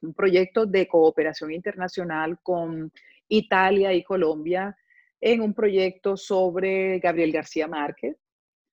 un 0.02 0.12
proyecto 0.12 0.67
de 0.67 0.87
cooperación 0.87 1.50
internacional 1.50 2.38
con 2.43 2.93
Italia 3.29 3.95
y 3.95 4.02
Colombia 4.02 4.76
en 5.23 5.41
un 5.41 5.55
proyecto 5.55 6.17
sobre 6.17 6.99
Gabriel 6.99 7.33
García 7.33 7.69
Márquez, 7.69 8.17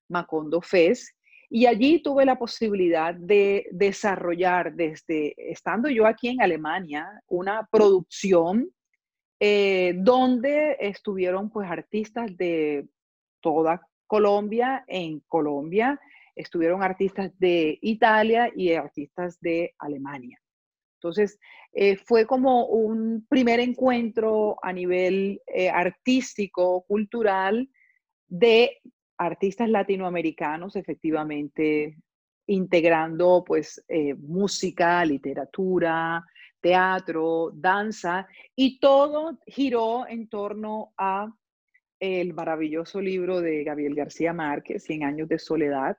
Macondo 0.10 0.62
Fez, 0.62 1.16
y 1.50 1.68
allí 1.68 2.02
tuve 2.02 2.26
la 2.26 2.38
posibilidad 2.38 3.14
de 3.14 3.68
desarrollar 3.72 4.74
desde, 4.74 5.34
estando 5.38 5.90
yo 5.90 6.06
aquí 6.06 6.28
en 6.30 6.42
Alemania, 6.42 7.08
una 7.28 7.68
producción 7.72 8.70
eh, 9.40 9.94
donde 9.98 10.78
estuvieron 10.80 11.50
pues 11.50 11.70
artistas 11.70 12.36
de 12.36 12.88
toda 13.42 13.82
Colombia, 14.06 14.84
en 14.88 15.22
Colombia, 15.28 16.00
estuvieron 16.36 16.82
artistas 16.84 17.32
de 17.38 17.78
Italia 17.82 18.52
y 18.56 18.74
artistas 18.74 19.40
de 19.40 19.74
Alemania. 19.78 20.40
Entonces, 21.00 21.40
eh, 21.72 21.96
fue 21.96 22.26
como 22.26 22.66
un 22.66 23.26
primer 23.30 23.62
encuentro 23.62 24.58
a 24.62 24.74
nivel 24.74 25.42
eh, 25.48 25.70
artístico, 25.70 26.82
cultural, 26.82 27.70
de 28.28 28.82
artistas 29.18 29.70
latinoamericanos, 29.70 30.76
efectivamente, 30.76 31.98
integrando 32.48 33.46
pues 33.48 33.84
eh, 33.88 34.14
música, 34.14 35.06
literatura, 35.06 36.26
teatro, 36.60 37.52
danza, 37.54 38.28
y 38.56 38.78
todo 38.80 39.40
giró 39.48 40.06
en 40.06 40.28
torno 40.28 40.94
a 40.98 41.34
el 42.02 42.34
maravilloso 42.34 43.00
libro 43.00 43.40
de 43.40 43.64
Gabriel 43.64 43.96
García 43.96 44.34
Márquez, 44.34 44.84
Cien 44.84 45.04
años 45.04 45.30
de 45.30 45.40
soledad, 45.40 45.98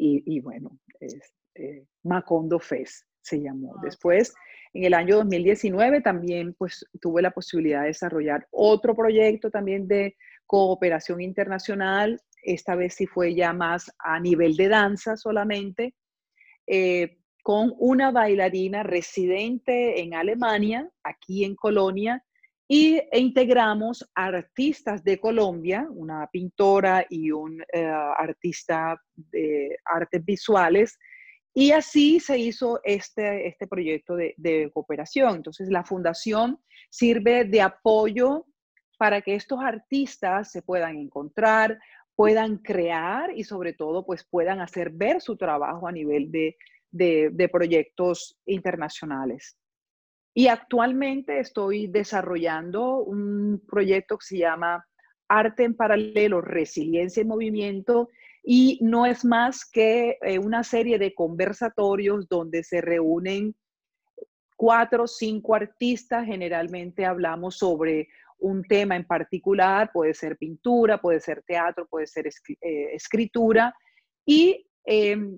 y, 0.00 0.38
bueno, 0.38 0.78
es, 1.00 1.34
Macondo 2.04 2.60
Fez 2.60 3.07
se 3.22 3.40
llamó. 3.40 3.74
Ah, 3.76 3.80
Después, 3.82 4.34
en 4.74 4.84
el 4.84 4.94
año 4.94 5.16
2019 5.16 6.00
también 6.00 6.54
pues 6.54 6.84
tuve 7.00 7.22
la 7.22 7.30
posibilidad 7.30 7.82
de 7.82 7.88
desarrollar 7.88 8.46
otro 8.50 8.94
proyecto 8.94 9.50
también 9.50 9.88
de 9.88 10.16
cooperación 10.46 11.20
internacional, 11.20 12.20
esta 12.42 12.74
vez 12.74 12.94
sí 12.94 13.06
fue 13.06 13.34
ya 13.34 13.52
más 13.52 13.92
a 13.98 14.18
nivel 14.18 14.56
de 14.56 14.68
danza 14.68 15.16
solamente, 15.16 15.94
eh, 16.66 17.18
con 17.42 17.74
una 17.78 18.10
bailarina 18.10 18.82
residente 18.82 20.00
en 20.00 20.14
Alemania, 20.14 20.90
aquí 21.02 21.44
en 21.44 21.54
Colonia, 21.54 22.22
y 22.70 22.96
e 23.10 23.18
integramos 23.18 24.06
artistas 24.14 25.02
de 25.02 25.18
Colombia, 25.18 25.86
una 25.90 26.28
pintora 26.30 27.06
y 27.08 27.30
un 27.30 27.62
eh, 27.72 27.84
artista 27.84 29.00
de 29.14 29.78
artes 29.84 30.22
visuales, 30.24 30.98
y 31.58 31.72
así 31.72 32.20
se 32.20 32.38
hizo 32.38 32.80
este, 32.84 33.48
este 33.48 33.66
proyecto 33.66 34.14
de, 34.14 34.32
de 34.36 34.70
cooperación. 34.72 35.34
Entonces, 35.34 35.68
la 35.68 35.82
fundación 35.82 36.60
sirve 36.88 37.46
de 37.46 37.60
apoyo 37.60 38.46
para 38.96 39.22
que 39.22 39.34
estos 39.34 39.58
artistas 39.60 40.52
se 40.52 40.62
puedan 40.62 40.96
encontrar, 40.96 41.80
puedan 42.14 42.58
crear 42.58 43.36
y 43.36 43.42
sobre 43.42 43.72
todo 43.72 44.06
pues 44.06 44.22
puedan 44.22 44.60
hacer 44.60 44.90
ver 44.90 45.20
su 45.20 45.36
trabajo 45.36 45.88
a 45.88 45.90
nivel 45.90 46.30
de, 46.30 46.56
de, 46.92 47.48
proyectos 47.48 48.38
internacionales. 48.46 49.58
Y 50.34 50.46
actualmente 50.46 51.40
estoy 51.40 51.88
desarrollando 51.88 52.98
un 52.98 53.64
proyecto 53.68 54.16
que 54.16 54.26
se 54.26 54.38
llama 54.38 54.86
Arte 55.26 55.64
en 55.64 55.74
Paralelo, 55.74 56.40
Resiliencia 56.40 57.20
y 57.20 57.26
Movimiento, 57.26 58.10
y 58.42 58.78
no 58.82 59.06
es 59.06 59.24
más 59.24 59.64
que 59.64 60.18
eh, 60.22 60.38
una 60.38 60.64
serie 60.64 60.98
de 60.98 61.14
conversatorios 61.14 62.28
donde 62.28 62.64
se 62.64 62.80
reúnen 62.80 63.54
cuatro 64.56 65.04
o 65.04 65.06
cinco 65.06 65.54
artistas, 65.54 66.26
generalmente 66.26 67.04
hablamos 67.04 67.58
sobre 67.58 68.08
un 68.38 68.62
tema 68.64 68.96
en 68.96 69.04
particular, 69.04 69.90
puede 69.92 70.14
ser 70.14 70.36
pintura, 70.36 71.00
puede 71.00 71.20
ser 71.20 71.42
teatro, 71.46 71.86
puede 71.86 72.06
ser 72.06 72.26
eh, 72.26 72.94
escritura. 72.94 73.74
Y 74.24 74.66
em, 74.84 75.36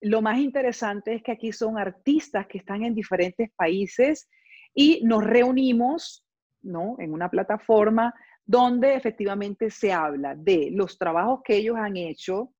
lo 0.00 0.22
más 0.22 0.38
interesante 0.38 1.14
es 1.14 1.22
que 1.22 1.32
aquí 1.32 1.52
son 1.52 1.78
artistas 1.78 2.46
que 2.46 2.58
están 2.58 2.84
en 2.84 2.94
diferentes 2.94 3.50
países 3.56 4.28
y 4.74 5.02
nos 5.04 5.24
reunimos 5.24 6.24
¿no? 6.62 6.96
en 6.98 7.12
una 7.12 7.30
plataforma 7.30 8.14
donde 8.48 8.94
efectivamente 8.94 9.70
se 9.70 9.92
habla 9.92 10.34
de 10.34 10.70
los 10.72 10.96
trabajos 10.96 11.42
que 11.44 11.56
ellos 11.56 11.76
han 11.76 11.98
hecho, 11.98 12.54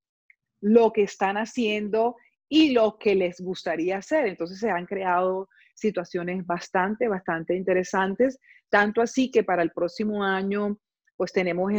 lo 0.61 0.93
que 0.93 1.03
están 1.03 1.39
haciendo 1.39 2.17
y 2.47 2.73
lo 2.73 2.99
que 2.99 3.15
les 3.15 3.41
gustaría 3.41 3.97
hacer. 3.97 4.27
Entonces 4.27 4.61
se 4.61 4.71
han 4.71 4.85
creado 4.85 5.49
situaciones 5.75 6.45
bastante, 6.47 7.09
bastante 7.09 7.57
interesantes 7.57 8.39
tanto 8.69 9.01
así 9.01 9.31
que 9.31 9.45
para 9.45 9.63
el 9.63 9.71
próximo 9.71 10.23
año, 10.23 10.79
pues 11.17 11.33
tenemos 11.33 11.73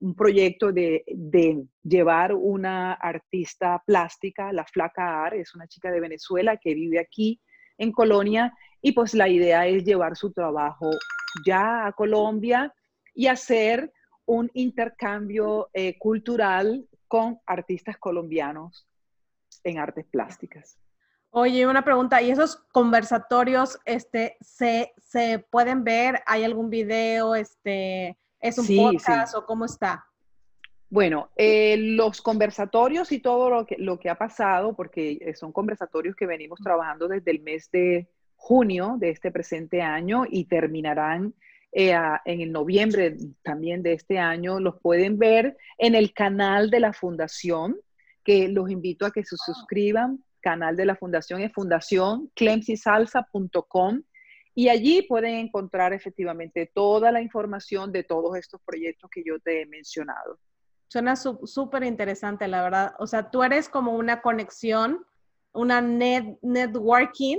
un 0.00 0.14
proyecto 0.14 0.72
de, 0.72 1.04
llevar 1.84 2.34
una 2.34 2.94
artista 2.94 3.80
plástica, 3.86 4.52
la 4.52 4.64
Flaca 4.64 5.24
Ar, 5.24 5.34
es 5.34 5.54
una 5.54 5.68
chica 5.68 5.92
de 5.92 6.00
Venezuela 6.00 6.56
que 6.56 6.74
vive 6.74 6.98
aquí 6.98 7.40
en 7.78 7.92
Colonia, 7.92 8.52
y 8.80 8.90
pues 8.90 9.14
la 9.14 9.28
idea 9.28 9.68
es 9.68 9.84
llevar 9.84 10.16
su 10.16 10.32
trabajo 10.32 10.90
ya 11.46 11.86
a 11.86 11.92
Colombia 11.92 12.74
y 13.14 13.26
hacer 13.26 13.92
un 14.24 14.50
intercambio 14.54 15.68
eh, 15.72 15.98
cultural 15.98 16.86
con 17.08 17.40
artistas 17.46 17.96
colombianos 17.98 18.86
en 19.64 19.78
artes 19.78 20.06
plásticas. 20.06 20.78
Oye, 21.30 21.66
una 21.66 21.82
pregunta, 21.82 22.20
¿y 22.20 22.30
esos 22.30 22.56
conversatorios 22.72 23.78
este, 23.86 24.36
se, 24.40 24.92
se 24.98 25.38
pueden 25.38 25.82
ver? 25.82 26.22
¿Hay 26.26 26.44
algún 26.44 26.68
video? 26.68 27.34
Este, 27.34 28.18
¿Es 28.38 28.58
un 28.58 28.66
podcast 28.76 29.34
o 29.34 29.46
cómo 29.46 29.64
está? 29.64 30.04
Bueno, 30.90 31.30
eh, 31.36 31.76
los 31.78 32.20
conversatorios 32.20 33.12
y 33.12 33.20
todo 33.20 33.48
lo 33.48 33.64
que, 33.64 33.76
lo 33.78 33.98
que 33.98 34.10
ha 34.10 34.16
pasado, 34.16 34.76
porque 34.76 35.18
eh, 35.22 35.34
son 35.34 35.50
conversatorios 35.50 36.14
que 36.14 36.26
venimos 36.26 36.60
trabajando 36.60 37.08
desde 37.08 37.30
el 37.30 37.40
mes 37.40 37.70
de 37.70 38.08
junio 38.36 38.96
de 38.98 39.08
este 39.08 39.30
presente 39.30 39.80
año 39.80 40.24
y 40.28 40.44
terminarán 40.44 41.32
eh, 41.72 41.94
en 42.24 42.40
el 42.40 42.52
noviembre 42.52 43.16
también 43.42 43.82
de 43.82 43.94
este 43.94 44.18
año, 44.18 44.60
los 44.60 44.80
pueden 44.80 45.18
ver 45.18 45.56
en 45.78 45.94
el 45.94 46.12
canal 46.12 46.70
de 46.70 46.80
la 46.80 46.92
fundación, 46.92 47.76
que 48.24 48.48
los 48.48 48.70
invito 48.70 49.06
a 49.06 49.10
que 49.10 49.24
se 49.24 49.36
suscriban 49.36 50.22
canal 50.42 50.76
de 50.76 50.84
la 50.84 50.96
fundación 50.96 51.40
es 51.40 51.50
fundacionclemsisalsa.com 51.54 54.02
y 54.54 54.68
allí 54.68 55.00
pueden 55.02 55.36
encontrar 55.36 55.94
efectivamente 55.94 56.70
toda 56.74 57.10
la 57.10 57.22
información 57.22 57.90
de 57.90 58.04
todos 58.04 58.36
estos 58.36 58.60
proyectos 58.66 59.08
que 59.10 59.24
yo 59.24 59.40
te 59.40 59.62
he 59.62 59.66
mencionado. 59.66 60.38
Suena 60.88 61.16
súper 61.16 61.84
interesante, 61.84 62.46
la 62.48 62.62
verdad. 62.62 62.92
O 62.98 63.06
sea, 63.06 63.30
tú 63.30 63.42
eres 63.42 63.70
como 63.70 63.92
una 63.92 64.20
conexión, 64.20 65.06
una 65.52 65.80
net 65.80 66.36
networking 66.42 67.38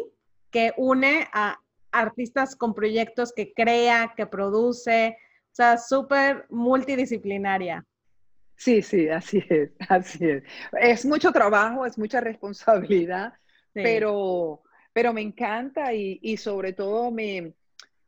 que 0.49 0.73
une 0.75 1.27
a 1.33 1.59
artistas 1.93 2.55
con 2.55 2.73
proyectos 2.73 3.31
que 3.33 3.53
crea, 3.53 4.13
que 4.17 4.25
produce, 4.27 5.15
o 5.51 5.55
sea, 5.55 5.77
súper 5.77 6.45
multidisciplinaria. 6.49 7.85
Sí, 8.55 8.81
sí, 8.81 9.09
así 9.09 9.43
es, 9.49 9.71
así 9.89 10.25
es. 10.25 10.43
Es 10.79 11.05
mucho 11.05 11.31
trabajo, 11.31 11.85
es 11.85 11.97
mucha 11.97 12.19
responsabilidad, 12.19 13.33
pero, 13.73 14.63
pero 14.93 15.13
me 15.13 15.21
encanta 15.21 15.93
y, 15.93 16.37
sobre 16.37 16.73
todo 16.73 17.11
me, 17.11 17.53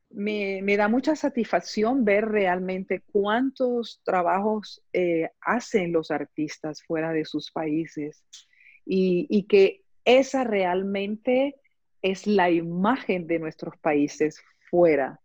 me, 0.09 0.77
da 0.77 0.87
mucha 0.87 1.15
satisfacción 1.15 2.05
ver 2.05 2.25
realmente 2.25 3.03
cuántos 3.11 4.01
trabajos 4.03 4.81
eh, 4.93 5.29
hacen 5.41 5.91
los 5.91 6.11
artistas 6.11 6.83
fuera 6.83 7.11
de 7.11 7.25
sus 7.25 7.51
países 7.51 8.23
y, 8.85 9.27
y 9.29 9.43
que 9.43 9.83
esa 10.05 10.43
realmente 10.43 11.55
es 12.11 12.27
la 12.27 12.49
imagen 12.49 13.27
de 13.27 13.39
nuestros 13.39 13.77
países 13.77 14.41
fuera 14.69 15.19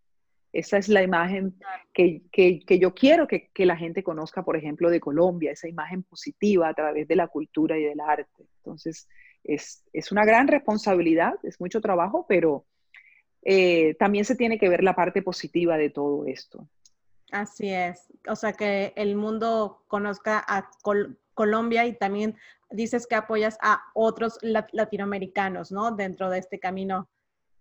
esa 0.52 0.78
es 0.78 0.88
la 0.88 1.02
imagen 1.02 1.54
que, 1.92 2.22
yo 2.68 2.94
quiero 2.94 3.28
que, 3.28 3.50
la 3.58 3.76
gente 3.76 4.02
conozca, 4.02 4.42
por 4.42 4.56
ejemplo, 4.56 4.90
de 4.90 5.00
Colombia, 5.00 5.52
esa 5.52 5.68
imagen 5.68 6.02
positiva 6.02 6.68
a 6.68 6.74
través 6.74 7.06
de 7.06 7.16
la 7.16 7.28
cultura 7.28 7.78
y 7.78 7.84
del 7.84 8.00
arte. 8.00 8.46
Entonces, 8.58 9.08
es, 9.44 9.84
una 10.10 10.24
gran 10.24 10.48
responsabilidad, 10.48 11.34
es 11.44 11.60
mucho 11.60 11.80
trabajo, 11.80 12.26
pero 12.28 12.64
eh, 13.42 13.94
también 13.98 14.24
se 14.24 14.34
tiene 14.34 14.58
que 14.58 14.68
ver 14.68 14.82
la 14.82 14.96
parte 14.96 15.22
positiva 15.22 15.76
de 15.76 15.90
todo 15.90 16.26
esto. 16.26 16.68
Así 17.30 17.70
es. 17.70 18.12
O 18.26 18.34
sea, 18.34 18.52
que 18.52 18.92
el 18.96 19.14
mundo 19.14 19.84
conozca 19.86 20.44
a 20.48 20.68
Colombia 21.34 21.86
y 21.86 21.96
también 21.96 22.36
dices 22.70 23.06
que 23.06 23.14
apoyas 23.14 23.58
a 23.62 23.82
otros 23.94 24.38
latinoamericanos, 24.42 25.72
¿no? 25.72 25.92
Dentro 25.92 26.30
de 26.30 26.38
este 26.38 26.58
camino 26.58 27.08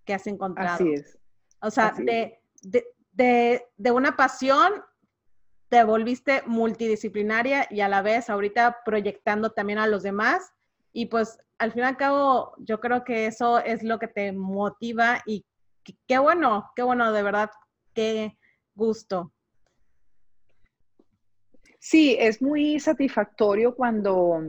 que 0.05 0.13
has 0.13 0.27
encontrado. 0.27 0.75
Así 0.75 0.93
es. 0.93 1.19
O 1.61 1.71
sea, 1.71 1.93
de, 1.97 2.39
de, 3.11 3.91
una 3.91 4.15
pasión 4.15 4.71
te 5.69 5.83
volviste 5.83 6.41
multidisciplinaria 6.45 7.67
y 7.69 7.81
a 7.81 7.89
la 7.89 8.01
vez 8.01 8.29
ahorita 8.29 8.77
proyectando 8.85 9.51
también 9.51 9.77
a 9.77 9.87
los 9.87 10.01
demás 10.01 10.51
Y 10.93 11.07
pues 11.07 11.37
al 11.59 11.73
fin 11.73 11.83
y 11.83 11.85
al 11.85 11.97
cabo, 11.97 12.55
yo 12.57 12.79
creo 12.79 13.03
que 13.03 13.25
eso 13.25 13.59
es 13.59 13.83
lo 13.83 13.99
que 13.99 14.07
te 14.07 14.31
motiva 14.31 15.21
y 15.25 15.45
qué 16.07 16.17
bueno, 16.17 16.71
qué 16.75 16.83
bueno, 16.83 17.11
de 17.11 17.21
verdad, 17.21 17.49
qué 17.93 18.37
gusto. 18.73 19.33
Sí, 21.79 22.17
es 22.19 22.41
muy 22.41 22.79
satisfactorio 22.79 23.75
cuando 23.75 24.41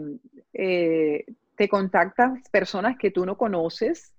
eh, 0.62 1.24
te 1.56 1.70
contactan 1.70 2.42
personas 2.52 2.98
que 2.98 3.10
tú 3.10 3.24
no 3.24 3.38
conoces, 3.38 4.14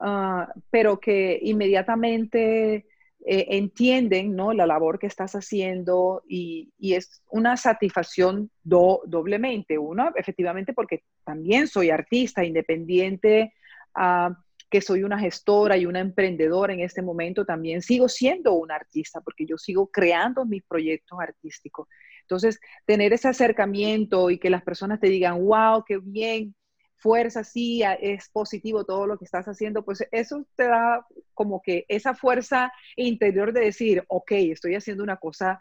ah, 0.00 0.46
pero 0.70 1.00
que 1.00 1.40
inmediatamente 1.42 2.86
eh, 3.24 3.46
entienden 3.50 4.36
¿no? 4.36 4.52
la 4.52 4.64
labor 4.64 5.00
que 5.00 5.08
estás 5.08 5.34
haciendo 5.34 6.22
y, 6.28 6.72
es 6.78 7.20
una 7.30 7.56
satisfacción 7.56 8.48
doblemente. 8.62 9.76
Uno, 9.76 10.12
efectivamente, 10.14 10.72
porque 10.72 11.02
también 11.24 11.66
soy 11.66 11.90
artista 11.90 12.44
independiente, 12.44 13.52
ah, 13.96 14.36
que 14.70 14.80
soy 14.80 15.02
una 15.02 15.18
gestora 15.18 15.76
y 15.76 15.86
una 15.86 15.98
emprendedora 15.98 16.72
en 16.74 16.80
este 16.80 17.02
momento, 17.02 17.44
también 17.44 17.82
sigo 17.82 18.08
siendo 18.08 18.52
una 18.52 18.76
artista 18.76 19.20
porque 19.20 19.46
yo 19.46 19.58
sigo 19.58 19.88
creando 19.88 20.44
mis 20.44 20.62
proyectos 20.62 21.18
artísticos. 21.20 21.88
Entonces, 22.22 22.58
tener 22.86 23.12
ese 23.12 23.28
acercamiento 23.28 24.30
y 24.30 24.38
que 24.38 24.50
las 24.50 24.62
personas 24.62 25.00
te 25.00 25.08
digan, 25.08 25.44
wow, 25.44 25.84
qué 25.86 25.98
bien, 25.98 26.54
fuerza, 27.02 27.42
sí, 27.42 27.82
es 28.00 28.28
positivo 28.30 28.84
todo 28.84 29.06
lo 29.06 29.18
que 29.18 29.24
estás 29.24 29.46
haciendo, 29.46 29.84
pues 29.84 30.06
eso 30.12 30.46
te 30.54 30.64
da 30.64 31.04
como 31.34 31.60
que 31.60 31.84
esa 31.88 32.14
fuerza 32.14 32.72
interior 32.96 33.52
de 33.52 33.62
decir, 33.62 34.04
ok, 34.06 34.30
estoy 34.32 34.76
haciendo 34.76 35.02
una 35.02 35.16
cosa 35.16 35.60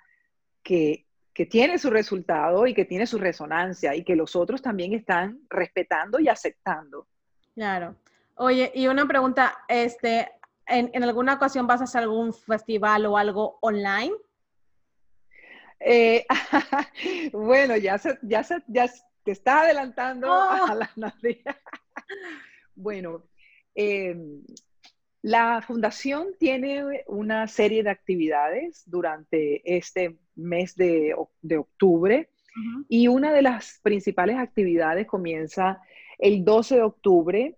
que, 0.62 1.08
que 1.34 1.48
tiene 1.48 1.80
su 1.80 1.90
resultado 1.90 2.68
y 2.68 2.76
que 2.76 2.86
tiene 2.86 3.08
su 3.08 3.18
resonancia 3.18 3.96
y 3.96 4.04
que 4.04 4.16
los 4.16 4.36
otros 4.36 4.62
también 4.62 4.94
están 4.94 5.42
respetando 5.50 6.20
y 6.20 6.30
aceptando. 6.30 7.08
Claro. 7.56 7.96
Oye, 8.36 8.72
y 8.76 8.88
una 8.88 9.08
pregunta, 9.08 9.58
este, 9.68 10.32
¿en, 10.68 10.92
en 10.94 11.04
alguna 11.04 11.34
ocasión 11.34 11.66
vas 11.66 11.82
a 11.82 11.86
hacer 11.86 12.04
algún 12.04 12.34
festival 12.34 13.08
o 13.08 13.18
algo 13.18 13.58
online? 13.62 14.14
Eh, 15.84 16.26
bueno, 17.34 17.76
ya 17.78 17.98
se, 17.98 18.18
ya 18.22 18.44
se, 18.44 18.62
ya 18.68 18.90
te 19.24 19.32
está 19.32 19.62
adelantando 19.62 20.32
a 20.32 20.76
la 20.76 20.92
Navidad. 20.96 21.58
bueno, 22.76 23.24
em, 23.76 24.44
la 25.22 25.62
fundación 25.62 26.30
tiene 26.40 27.04
una 27.08 27.48
serie 27.48 27.84
de 27.84 27.90
actividades 27.90 28.84
durante 28.86 29.62
este 29.78 30.18
mes 30.36 30.76
de, 30.76 31.14
octubre 31.14 32.30
y 32.90 33.08
una 33.08 33.32
de 33.32 33.44
las 33.44 33.80
principales 33.82 34.38
actividades 34.38 35.08
comienza 35.08 35.82
el 36.18 36.44
12 36.44 36.76
de 36.76 36.82
octubre 36.82 37.58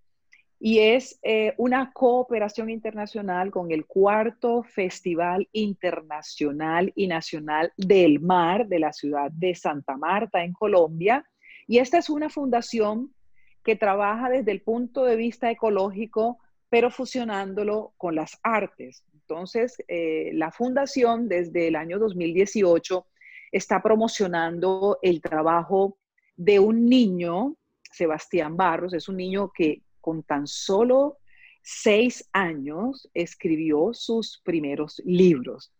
y 0.65 0.79
es 0.79 1.19
eh, 1.23 1.53
una 1.57 1.91
cooperación 1.91 2.69
internacional 2.69 3.51
con 3.51 3.69
el 3.73 3.85
cuarto 3.85 4.63
Festival 4.63 5.49
Internacional 5.51 6.93
y 6.95 7.07
Nacional 7.07 7.73
del 7.75 8.21
Mar 8.21 8.69
de 8.69 8.79
la 8.79 8.93
ciudad 8.93 9.29
de 9.29 9.55
Santa 9.55 9.97
Marta, 9.97 10.41
en 10.41 10.53
Colombia. 10.53 11.29
Y 11.67 11.79
esta 11.79 11.97
es 11.97 12.09
una 12.09 12.29
fundación 12.29 13.13
que 13.61 13.75
trabaja 13.75 14.29
desde 14.29 14.53
el 14.53 14.61
punto 14.61 15.03
de 15.03 15.17
vista 15.17 15.51
ecológico, 15.51 16.39
pero 16.69 16.89
fusionándolo 16.89 17.93
con 17.97 18.15
las 18.15 18.39
artes. 18.41 19.03
Entonces, 19.11 19.75
eh, 19.89 20.31
la 20.31 20.49
fundación 20.49 21.27
desde 21.27 21.67
el 21.67 21.75
año 21.75 21.99
2018 21.99 23.05
está 23.51 23.81
promocionando 23.81 24.97
el 25.01 25.19
trabajo 25.19 25.97
de 26.37 26.59
un 26.61 26.85
niño, 26.85 27.57
Sebastián 27.91 28.55
Barros, 28.55 28.93
es 28.93 29.09
un 29.09 29.17
niño 29.17 29.51
que 29.53 29.82
con 30.03 30.21
tan 30.21 30.47
solo 30.47 31.19
seis 31.61 32.29
años 32.33 33.09
escribió 33.13 33.93
sus 33.93 34.41
primeros 34.43 35.01
libros. 35.05 35.71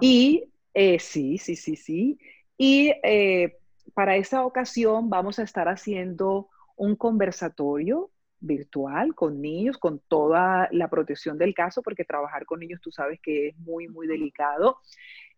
Y 0.00 0.50
eh, 0.74 0.98
sí, 0.98 1.38
sí, 1.38 1.54
sí, 1.54 1.76
sí. 1.76 2.18
Y 2.58 2.92
eh, 3.04 3.56
para 3.94 4.16
esa 4.16 4.44
ocasión 4.44 5.08
vamos 5.08 5.38
a 5.38 5.44
estar 5.44 5.68
haciendo 5.68 6.48
un 6.76 6.96
conversatorio 6.96 8.10
virtual 8.40 9.14
con 9.14 9.40
niños, 9.40 9.78
con 9.78 10.00
toda 10.08 10.68
la 10.72 10.90
protección 10.90 11.38
del 11.38 11.54
caso, 11.54 11.82
porque 11.82 12.04
trabajar 12.04 12.44
con 12.44 12.58
niños 12.58 12.80
tú 12.80 12.90
sabes 12.90 13.20
que 13.22 13.48
es 13.50 13.58
muy, 13.58 13.86
muy 13.86 14.08
delicado. 14.08 14.78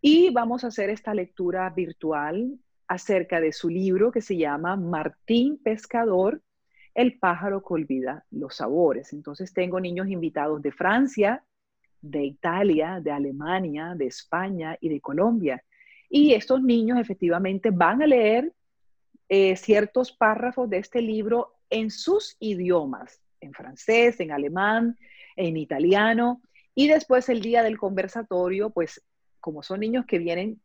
Y 0.00 0.30
vamos 0.30 0.64
a 0.64 0.68
hacer 0.68 0.88
esta 0.88 1.12
lectura 1.12 1.68
virtual 1.68 2.58
acerca 2.88 3.40
de 3.40 3.52
su 3.52 3.68
libro 3.68 4.10
que 4.10 4.22
se 4.22 4.38
llama 4.38 4.76
Martín 4.76 5.58
Pescador, 5.62 6.40
el 6.94 7.18
pájaro 7.18 7.62
que 7.62 7.74
olvida 7.74 8.24
los 8.30 8.56
sabores. 8.56 9.12
Entonces 9.12 9.52
tengo 9.52 9.80
niños 9.80 10.08
invitados 10.08 10.62
de 10.62 10.72
Francia, 10.72 11.44
de 12.00 12.24
Italia, 12.24 13.00
de 13.02 13.10
Alemania, 13.10 13.94
de 13.96 14.06
España 14.06 14.76
y 14.80 14.88
de 14.88 15.00
Colombia. 15.00 15.62
Y 16.08 16.34
estos 16.34 16.62
niños 16.62 16.98
efectivamente 16.98 17.70
van 17.70 18.02
a 18.02 18.06
leer 18.06 18.52
eh, 19.28 19.56
ciertos 19.56 20.12
párrafos 20.12 20.68
de 20.70 20.78
este 20.78 21.00
libro 21.00 21.54
en 21.70 21.90
sus 21.90 22.36
idiomas, 22.38 23.20
en 23.40 23.52
francés, 23.52 24.20
en 24.20 24.30
alemán, 24.30 24.96
en 25.34 25.56
italiano. 25.56 26.42
Y 26.74 26.88
después 26.88 27.28
el 27.28 27.40
día 27.40 27.62
del 27.62 27.78
conversatorio, 27.78 28.70
pues 28.70 29.02
como 29.40 29.62
son 29.62 29.80
niños 29.80 30.06
que 30.06 30.18
vienen 30.18 30.60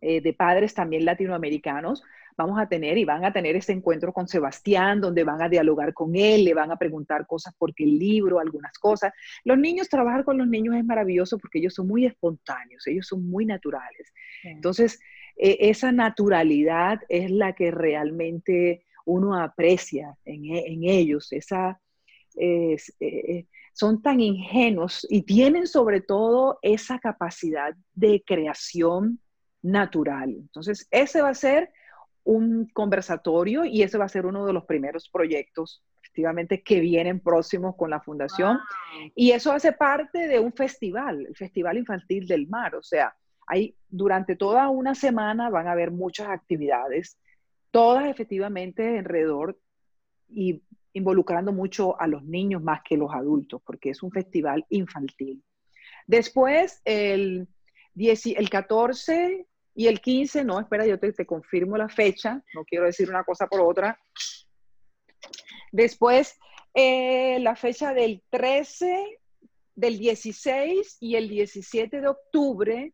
eh, 0.00 0.20
de 0.20 0.32
padres 0.32 0.72
también 0.72 1.04
latinoamericanos, 1.04 2.02
vamos 2.40 2.58
a 2.58 2.66
tener 2.66 2.96
y 2.96 3.04
van 3.04 3.24
a 3.24 3.32
tener 3.32 3.54
ese 3.56 3.72
encuentro 3.72 4.12
con 4.12 4.26
Sebastián, 4.26 5.00
donde 5.00 5.24
van 5.24 5.42
a 5.42 5.48
dialogar 5.48 5.92
con 5.92 6.16
él, 6.16 6.44
le 6.44 6.54
van 6.54 6.70
a 6.70 6.76
preguntar 6.76 7.26
cosas 7.26 7.54
porque 7.58 7.84
el 7.84 7.98
libro, 7.98 8.38
algunas 8.38 8.78
cosas. 8.78 9.12
Los 9.44 9.58
niños, 9.58 9.90
trabajar 9.90 10.24
con 10.24 10.38
los 10.38 10.48
niños 10.48 10.74
es 10.76 10.84
maravilloso 10.84 11.38
porque 11.38 11.58
ellos 11.58 11.74
son 11.74 11.86
muy 11.86 12.06
espontáneos, 12.06 12.86
ellos 12.86 13.06
son 13.06 13.28
muy 13.28 13.44
naturales. 13.44 14.12
Entonces, 14.42 15.00
e, 15.36 15.58
esa 15.68 15.92
naturalidad 15.92 17.00
es 17.08 17.30
la 17.30 17.52
que 17.54 17.70
realmente 17.70 18.84
uno 19.04 19.34
aprecia 19.34 20.16
en, 20.24 20.46
e, 20.46 20.64
ellos, 20.98 21.32
esa... 21.32 21.78
Eh, 22.36 22.76
eh, 23.00 23.46
son 23.72 24.02
tan 24.02 24.20
ingenuos 24.20 25.06
y 25.08 25.22
tienen 25.22 25.66
sobre 25.66 26.00
todo 26.00 26.58
esa 26.62 26.98
capacidad 26.98 27.74
de 27.94 28.22
creación 28.26 29.20
natural. 29.62 30.30
Entonces, 30.30 30.86
ese 30.90 31.22
va 31.22 31.30
a 31.30 31.34
ser 31.34 31.70
un 32.30 32.66
conversatorio 32.72 33.64
y 33.64 33.82
ese 33.82 33.98
va 33.98 34.04
a 34.04 34.08
ser 34.08 34.24
uno 34.24 34.46
de 34.46 34.52
los 34.52 34.64
primeros 34.64 35.08
proyectos 35.08 35.82
efectivamente 36.00 36.62
que 36.62 36.78
vienen 36.78 37.18
próximos 37.18 37.74
con 37.74 37.90
la 37.90 38.00
fundación. 38.00 38.60
Y 39.16 39.32
eso 39.32 39.50
hace 39.50 39.72
parte 39.72 40.28
de 40.28 40.38
un 40.38 40.52
festival, 40.52 41.26
el 41.26 41.36
Festival 41.36 41.78
Infantil 41.78 42.28
del 42.28 42.46
Mar. 42.46 42.76
O 42.76 42.82
sea, 42.84 43.16
hay, 43.48 43.74
durante 43.88 44.36
toda 44.36 44.68
una 44.68 44.94
semana 44.94 45.50
van 45.50 45.66
a 45.66 45.72
haber 45.72 45.90
muchas 45.90 46.28
actividades, 46.28 47.18
todas 47.72 48.06
efectivamente 48.06 48.96
alrededor 48.96 49.58
y 50.28 50.62
involucrando 50.92 51.52
mucho 51.52 52.00
a 52.00 52.06
los 52.06 52.22
niños 52.22 52.62
más 52.62 52.80
que 52.84 52.96
los 52.96 53.12
adultos, 53.12 53.60
porque 53.66 53.90
es 53.90 54.04
un 54.04 54.12
festival 54.12 54.64
infantil. 54.68 55.42
Después, 56.06 56.80
el, 56.84 57.48
10, 57.94 58.26
el 58.26 58.50
14 58.50 59.48
y 59.74 59.86
el 59.86 60.00
15, 60.00 60.44
no, 60.44 60.60
espera, 60.60 60.86
yo 60.86 60.98
te, 60.98 61.12
confirmo 61.24 61.76
la 61.76 61.88
fecha, 61.88 62.42
no 62.54 62.64
quiero 62.64 62.86
decir 62.86 63.08
una 63.08 63.24
cosa 63.24 63.46
por 63.46 63.60
otra. 63.60 63.98
Después, 65.72 66.38
eh, 66.74 67.38
la 67.40 67.56
fecha 67.56 67.94
del 67.94 68.22
13, 68.30 69.18
del 69.74 69.98
16 69.98 70.98
y 71.00 71.16
el 71.16 71.28
17 71.28 72.00
de 72.00 72.08
octubre, 72.08 72.92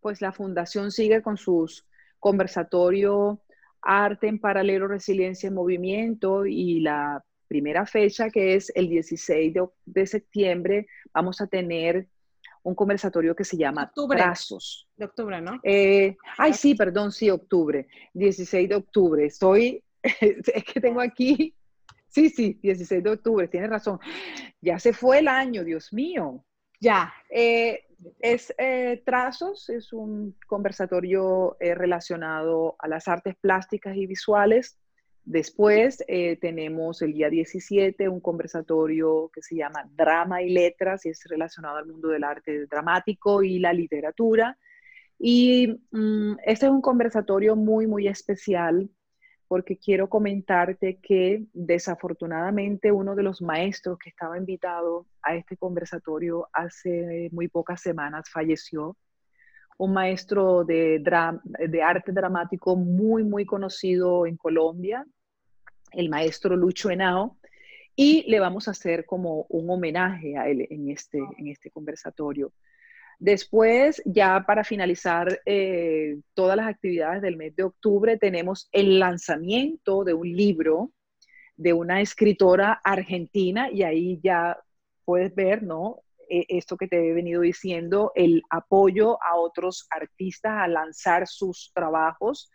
pues 0.00 0.20
la 0.20 0.32
fundación 0.32 0.90
sigue 0.90 1.22
con 1.22 1.36
sus 1.36 1.86
conversatorios 2.18 3.38
Arte 3.80 4.28
en 4.28 4.38
Paralelo, 4.38 4.86
Resiliencia 4.86 5.48
en 5.48 5.54
Movimiento 5.54 6.46
y 6.46 6.80
la 6.80 7.24
primera 7.48 7.84
fecha, 7.84 8.30
que 8.30 8.54
es 8.54 8.70
el 8.74 8.88
16 8.88 9.52
de, 9.52 9.66
de 9.84 10.06
septiembre, 10.06 10.86
vamos 11.12 11.40
a 11.40 11.48
tener 11.48 12.06
un 12.62 12.74
conversatorio 12.74 13.34
que 13.34 13.44
se 13.44 13.56
llama 13.56 13.84
octubre. 13.84 14.18
Trazos. 14.18 14.88
De 14.96 15.04
octubre, 15.04 15.40
¿no? 15.40 15.60
Eh, 15.62 16.16
ay, 16.38 16.52
sí, 16.52 16.74
perdón, 16.74 17.12
sí, 17.12 17.30
octubre. 17.30 17.86
16 18.14 18.68
de 18.68 18.74
octubre. 18.74 19.24
Estoy, 19.24 19.82
es 20.02 20.64
que 20.64 20.80
tengo 20.80 21.00
aquí, 21.00 21.54
sí, 22.08 22.28
sí, 22.28 22.58
16 22.62 23.02
de 23.02 23.10
octubre, 23.10 23.48
tienes 23.48 23.70
razón. 23.70 23.98
Ya 24.60 24.78
se 24.78 24.92
fue 24.92 25.18
el 25.18 25.28
año, 25.28 25.64
Dios 25.64 25.92
mío. 25.92 26.44
Ya. 26.80 27.12
Eh, 27.30 27.84
es 28.18 28.52
eh, 28.58 29.02
Trazos, 29.06 29.68
es 29.68 29.92
un 29.92 30.36
conversatorio 30.46 31.56
relacionado 31.60 32.74
a 32.80 32.88
las 32.88 33.06
artes 33.06 33.36
plásticas 33.40 33.96
y 33.96 34.06
visuales 34.06 34.81
Después 35.24 36.02
eh, 36.08 36.36
tenemos 36.40 37.00
el 37.02 37.12
día 37.12 37.30
17 37.30 38.08
un 38.08 38.20
conversatorio 38.20 39.30
que 39.32 39.40
se 39.40 39.56
llama 39.56 39.88
Drama 39.94 40.42
y 40.42 40.50
Letras 40.50 41.06
y 41.06 41.10
es 41.10 41.22
relacionado 41.24 41.76
al 41.76 41.86
mundo 41.86 42.08
del 42.08 42.24
arte 42.24 42.66
dramático 42.66 43.42
y 43.42 43.60
la 43.60 43.72
literatura. 43.72 44.58
Y 45.18 45.80
mm, 45.92 46.38
este 46.44 46.66
es 46.66 46.72
un 46.72 46.82
conversatorio 46.82 47.54
muy, 47.54 47.86
muy 47.86 48.08
especial 48.08 48.90
porque 49.46 49.76
quiero 49.76 50.08
comentarte 50.08 50.98
que 51.02 51.44
desafortunadamente 51.52 52.90
uno 52.90 53.14
de 53.14 53.22
los 53.22 53.42
maestros 53.42 53.98
que 53.98 54.08
estaba 54.08 54.38
invitado 54.38 55.06
a 55.20 55.36
este 55.36 55.58
conversatorio 55.58 56.48
hace 56.54 57.28
muy 57.32 57.48
pocas 57.48 57.82
semanas 57.82 58.30
falleció. 58.30 58.96
Un 59.78 59.92
maestro 59.92 60.64
de, 60.64 61.02
arte 61.82 62.12
dramático 62.12 62.76
muy, 62.76 63.24
muy 63.24 63.44
conocido 63.44 64.26
en 64.26 64.36
Colombia, 64.36 65.06
el 65.92 66.08
maestro 66.08 66.56
Lucho 66.56 66.90
Henao, 66.90 67.36
y 67.94 68.24
le 68.30 68.40
vamos 68.40 68.68
a 68.68 68.70
hacer 68.70 69.04
como 69.04 69.46
un 69.48 69.68
homenaje 69.70 70.36
a 70.36 70.48
él 70.48 70.66
en 70.70 70.90
este, 70.90 71.18
en 71.38 71.48
este 71.48 71.70
conversatorio. 71.70 72.52
Después, 73.18 74.02
ya 74.04 74.44
para 74.46 74.64
finalizar 74.64 75.40
eh, 75.46 76.18
todas 76.34 76.56
las 76.56 76.66
actividades 76.66 77.22
del 77.22 77.36
mes 77.36 77.54
de 77.54 77.62
octubre, 77.62 78.18
tenemos 78.18 78.68
el 78.72 78.98
lanzamiento 78.98 80.02
de 80.02 80.14
un 80.14 80.32
libro 80.32 80.90
de 81.56 81.72
una 81.72 82.00
escritora 82.00 82.80
argentina 82.82 83.70
y 83.70 83.84
ahí 83.84 84.18
ya 84.22 84.58
puedes 85.04 85.34
ver, 85.34 85.62
¿no? 85.62 86.00
E, 86.32 86.46
esto 86.48 86.78
que 86.78 86.88
te 86.88 86.96
he 86.96 87.12
venido 87.12 87.42
diciendo, 87.42 88.10
el 88.14 88.42
apoyo 88.48 89.22
a 89.22 89.36
otros 89.36 89.86
artistas 89.90 90.52
a 90.56 90.66
lanzar 90.66 91.28
sus 91.28 91.70
trabajos 91.74 92.50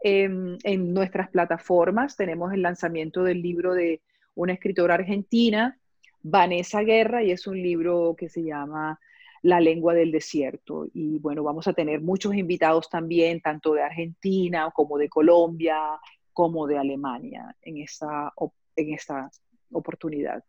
en 0.00 0.58
nuestras 0.94 1.28
plataformas. 1.28 2.16
Tenemos 2.16 2.54
el 2.54 2.62
lanzamiento 2.62 3.22
del 3.22 3.42
libro 3.42 3.74
de 3.74 4.00
una 4.34 4.54
escritora 4.54 4.94
argentina, 4.94 5.78
Vanessa 6.22 6.80
Guerra, 6.80 7.22
y 7.22 7.32
es 7.32 7.46
un 7.46 7.62
libro 7.62 8.16
que 8.16 8.30
se 8.30 8.42
llama 8.42 8.98
la 9.42 9.60
lengua 9.60 9.92
del 9.92 10.10
desierto. 10.10 10.86
Y 10.94 11.18
bueno, 11.18 11.42
vamos 11.42 11.68
a 11.68 11.74
tener 11.74 12.00
muchos 12.00 12.34
invitados 12.34 12.88
también, 12.88 13.42
tanto 13.42 13.74
de 13.74 13.82
Argentina 13.82 14.72
como 14.74 14.96
de 14.96 15.10
Colombia, 15.10 16.00
como 16.32 16.66
de 16.66 16.78
Alemania 16.78 17.54
en 17.60 17.76
esta, 17.76 18.32
en 18.74 18.94
esta 18.94 19.30
oportunidad. 19.70 20.42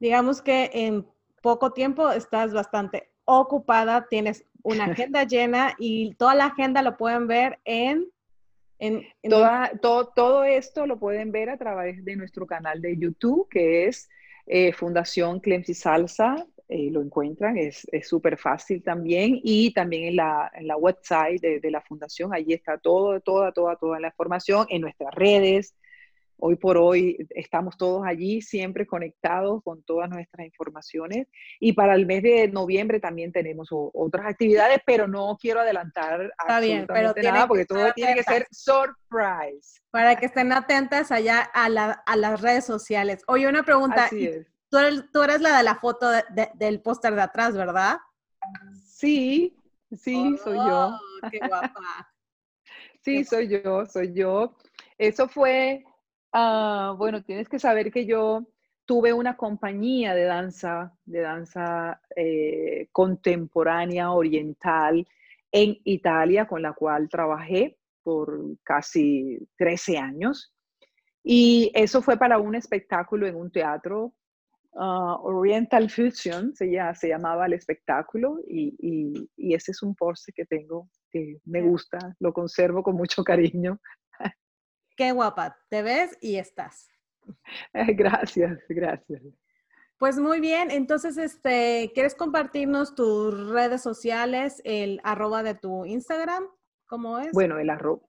Digamos 0.00 0.42
que 0.42 0.68
en 0.74 1.06
poco 1.42 1.72
tiempo 1.72 2.10
estás 2.10 2.52
bastante 2.54 3.10
ocupada, 3.24 4.06
tienes 4.08 4.46
una 4.62 4.84
agenda 4.92 5.24
llena 5.24 5.74
y 5.78 6.14
toda 6.14 6.34
la 6.34 6.46
agenda 6.46 6.82
lo 6.82 6.96
pueden 6.96 7.26
ver 7.26 7.58
en... 7.64 8.08
en, 8.78 9.06
Toda, 9.28 9.72
todo, 9.80 10.08
todo, 10.08 10.44
esto 10.44 10.86
lo 10.86 10.98
pueden 10.98 11.30
ver 11.32 11.50
a 11.50 11.58
través 11.58 12.04
de 12.04 12.16
nuestro 12.16 12.46
canal 12.46 12.80
de 12.80 12.96
YouTube, 12.96 13.48
que 13.50 13.86
es 13.86 14.08
eh, 14.46 14.72
Fundación 14.72 15.40
Clemsi 15.40 15.74
Salsa 15.74 16.46
eh, 16.74 16.90
lo 16.90 17.02
encuentran, 17.02 17.58
es 17.58 17.86
súper 18.02 18.38
fácil 18.38 18.82
también. 18.82 19.38
Y 19.42 19.74
también 19.74 20.04
en 20.04 20.16
la, 20.16 20.50
en 20.54 20.66
la 20.66 20.76
website 20.78 21.38
de, 21.38 21.60
de, 21.60 21.70
la 21.70 21.82
fundación, 21.82 22.32
allí 22.32 22.54
está 22.54 22.78
todo, 22.78 23.20
toda, 23.20 23.52
toda, 23.52 23.76
toda 23.76 24.00
la 24.00 24.08
información, 24.08 24.66
en 24.70 24.80
nuestras 24.80 25.14
redes. 25.14 25.74
Hoy 26.44 26.56
por 26.56 26.76
hoy 26.76 27.16
estamos 27.30 27.76
todos 27.76 28.02
allí, 28.04 28.42
siempre 28.42 28.86
conectados 28.86 29.62
con 29.62 29.82
todas 29.84 30.10
nuestras 30.10 30.44
informaciones. 30.46 31.28
Y 31.60 31.72
para 31.72 31.94
el 31.94 32.04
mes 32.04 32.22
de 32.22 32.48
noviembre 32.48 32.98
también 32.98 33.30
tenemos 33.30 33.68
otras 33.70 34.26
actividades, 34.26 34.80
pero 34.84 35.06
no 35.06 35.38
quiero 35.40 35.60
adelantar 35.60 36.32
Está 36.40 36.58
bien, 36.58 36.86
pero 36.86 37.14
nada 37.22 37.46
porque 37.46 37.64
todo 37.64 37.92
tiene 37.94 38.14
que 38.14 38.24
ser 38.24 38.46
surprise. 38.50 39.80
Para 39.90 40.16
que 40.16 40.26
estén 40.26 40.52
atentas 40.52 41.12
allá 41.12 41.42
a, 41.42 41.68
la, 41.68 42.02
a 42.06 42.16
las 42.16 42.40
redes 42.40 42.64
sociales. 42.64 43.22
Oye, 43.28 43.46
una 43.46 43.62
pregunta. 43.62 44.06
Así 44.06 44.26
es 44.26 44.52
Tú 44.72 44.78
eres, 45.22 45.42
la 45.42 45.58
de 45.58 45.62
la 45.64 45.74
foto 45.74 46.08
del 46.54 46.80
póster 46.80 47.14
de 47.14 47.20
atrás, 47.20 47.54
¿verdad? 47.54 47.98
Sí, 48.82 49.54
sí, 49.94 50.38
soy 50.42 50.56
yo. 50.56 50.88
Oh, 50.88 51.28
qué 51.30 51.40
guapa. 51.46 51.74
sí, 53.02 53.22
soy 53.22 53.48
yo, 53.48 53.84
soy 53.84 54.14
yo. 54.14 54.56
Eso 54.96 55.28
fue, 55.28 55.84
ah, 56.32 56.94
bueno, 56.96 57.22
tienes 57.22 57.48
que 57.48 57.58
saber 57.58 57.90
que 57.92 58.06
yo 58.06 58.46
tuve 58.84 59.12
una 59.12 59.36
compañía 59.36 60.14
de 60.14 60.24
danza, 60.24 60.92
de 61.04 61.20
danza 61.20 62.00
eh, 62.16 62.88
contemporánea 62.92 64.12
oriental 64.12 65.06
en 65.50 65.78
Italia, 65.84 66.46
con 66.46 66.62
la 66.62 66.72
cual 66.72 67.08
trabajé 67.08 67.78
por 68.02 68.40
casi 68.62 69.38
13 69.56 69.98
años. 69.98 70.52
Y 71.22 71.70
eso 71.74 72.02
fue 72.02 72.16
para 72.16 72.38
un 72.38 72.54
espectáculo 72.54 73.26
en 73.26 73.36
un 73.36 73.50
teatro 73.50 74.14
Ah, 74.74 75.18
Oriental 75.20 75.90
Fusion, 75.90 76.54
se, 76.56 76.70
se 76.94 77.08
llamaba 77.08 77.44
el 77.44 77.52
espectáculo, 77.52 78.38
y, 78.48 79.28
ese 79.36 79.72
es 79.72 79.82
un 79.82 79.94
porsche 79.94 80.32
que 80.32 80.46
tengo, 80.46 80.88
que 81.10 81.40
me 81.44 81.60
gusta, 81.60 81.98
lo 82.20 82.32
conservo 82.32 82.82
con 82.82 82.96
mucho 82.96 83.22
cariño. 83.22 83.78
Qué 84.96 85.12
guapa, 85.12 85.58
te 85.68 85.82
ves 85.82 86.16
y 86.20 86.36
estás. 86.36 86.88
Gracias, 87.74 88.58
gracias. 88.68 89.22
Pues 89.98 90.18
muy 90.18 90.40
bien, 90.40 90.72
entonces, 90.72 91.16
este, 91.16 91.92
¿quieres 91.94 92.16
compartirnos 92.16 92.96
tus 92.96 93.50
redes 93.50 93.82
sociales, 93.82 94.60
el 94.64 95.00
arroba 95.04 95.44
de 95.44 95.54
tu 95.54 95.84
Instagram? 95.84 96.42
¿Cómo 96.86 97.20
es? 97.20 97.30
Bueno, 97.32 97.60
el 97.60 97.70
arroba, 97.70 98.02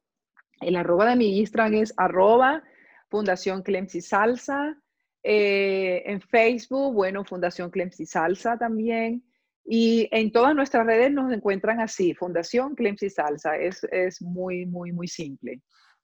el 0.62 0.76
arroba 0.76 1.06
de 1.06 1.16
mi 1.16 1.38
Instagram 1.38 1.76
es 1.76 1.94
arroba 1.98 2.64
Fundación 3.10 3.62
Clemsi 3.62 4.02
Salsa. 4.02 4.76
Eh, 5.22 6.02
en 6.08 6.20
Facebook, 6.20 6.94
bueno, 6.96 7.24
Fundación 7.24 7.70
Clemsi 7.70 8.08
Salsa 8.08 8.58
también. 8.58 9.24
Y 9.64 10.10
en 10.12 10.32
todas 10.32 10.56
nuestras 10.56 10.88
redes 10.88 11.12
nos 11.12 11.32
encuentran 11.32 11.80
así, 11.80 12.16
Fundación 12.16 12.74
Clemsi 12.74 13.10
Salsa. 13.10 13.56
Es, 13.56 13.84
es 13.92 14.20
muy, 14.20 14.66
muy, 14.66 14.92
muy 14.92 15.08
simple. 15.08 15.62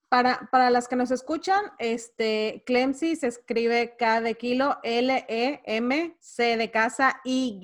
Para, 0.10 0.50
para, 0.52 0.70
las 0.72 0.88
que 0.88 0.96
nos 0.96 1.12
escuchan, 1.12 1.64
este, 1.78 2.64
Clemsi 2.66 3.16
se 3.16 3.28
escribe 3.28 3.96
K 3.96 4.22
de 4.22 4.36
kilo, 4.36 4.80
L-E-M, 4.82 6.18
C 6.20 6.58
de 6.58 6.72
casa, 6.72 7.22
Y, 7.24 7.60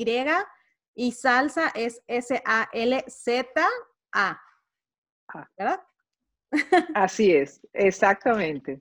y 0.94 1.12
salsa 1.12 1.72
es 1.74 2.04
S-A-L-Z-A. 2.08 2.42
¿Verdad? 5.58 5.82
Así 6.94 7.34
es, 7.34 7.60
exactamente. 7.74 8.80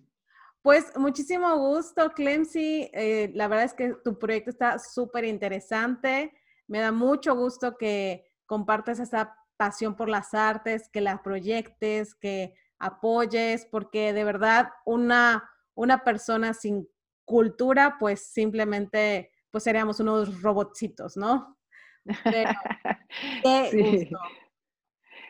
Pues 0.63 0.97
muchísimo 0.97 1.57
gusto, 1.59 2.13
Clemsi. 2.13 2.91
Eh, 2.93 3.31
la 3.35 3.49
verdad 3.49 3.67
es 3.67 3.75
que 3.75 3.95
tu 4.03 4.19
proyecto 4.19 4.51
está 4.51 4.79
súper 4.79 5.25
interesante. 5.25 6.33
Me 6.67 6.81
da 6.81 6.93
mucho 6.93 7.35
gusto 7.35 7.77
que 7.77 8.31
compartas 8.47 8.99
esa 8.99 9.37
pasión 9.57 9.95
por 9.95 10.09
las 10.09 10.33
artes, 10.33 10.89
que 10.89 11.01
las 11.01 11.21
proyectes, 11.21 12.15
que 12.15 12.55
apoyes, 12.79 13.67
porque 13.67 14.13
de 14.13 14.25
verdad 14.25 14.71
una, 14.85 15.51
una 15.75 16.05
persona 16.05 16.55
sin 16.55 16.89
cultura, 17.25 17.97
pues 17.99 18.27
simplemente, 18.27 19.31
pues 19.51 19.65
seríamos 19.65 20.01
unos 20.01 20.43
robotcitos, 20.43 21.17
¿no? 21.17 21.59
qué 23.43 23.71
gusto. 23.73 24.19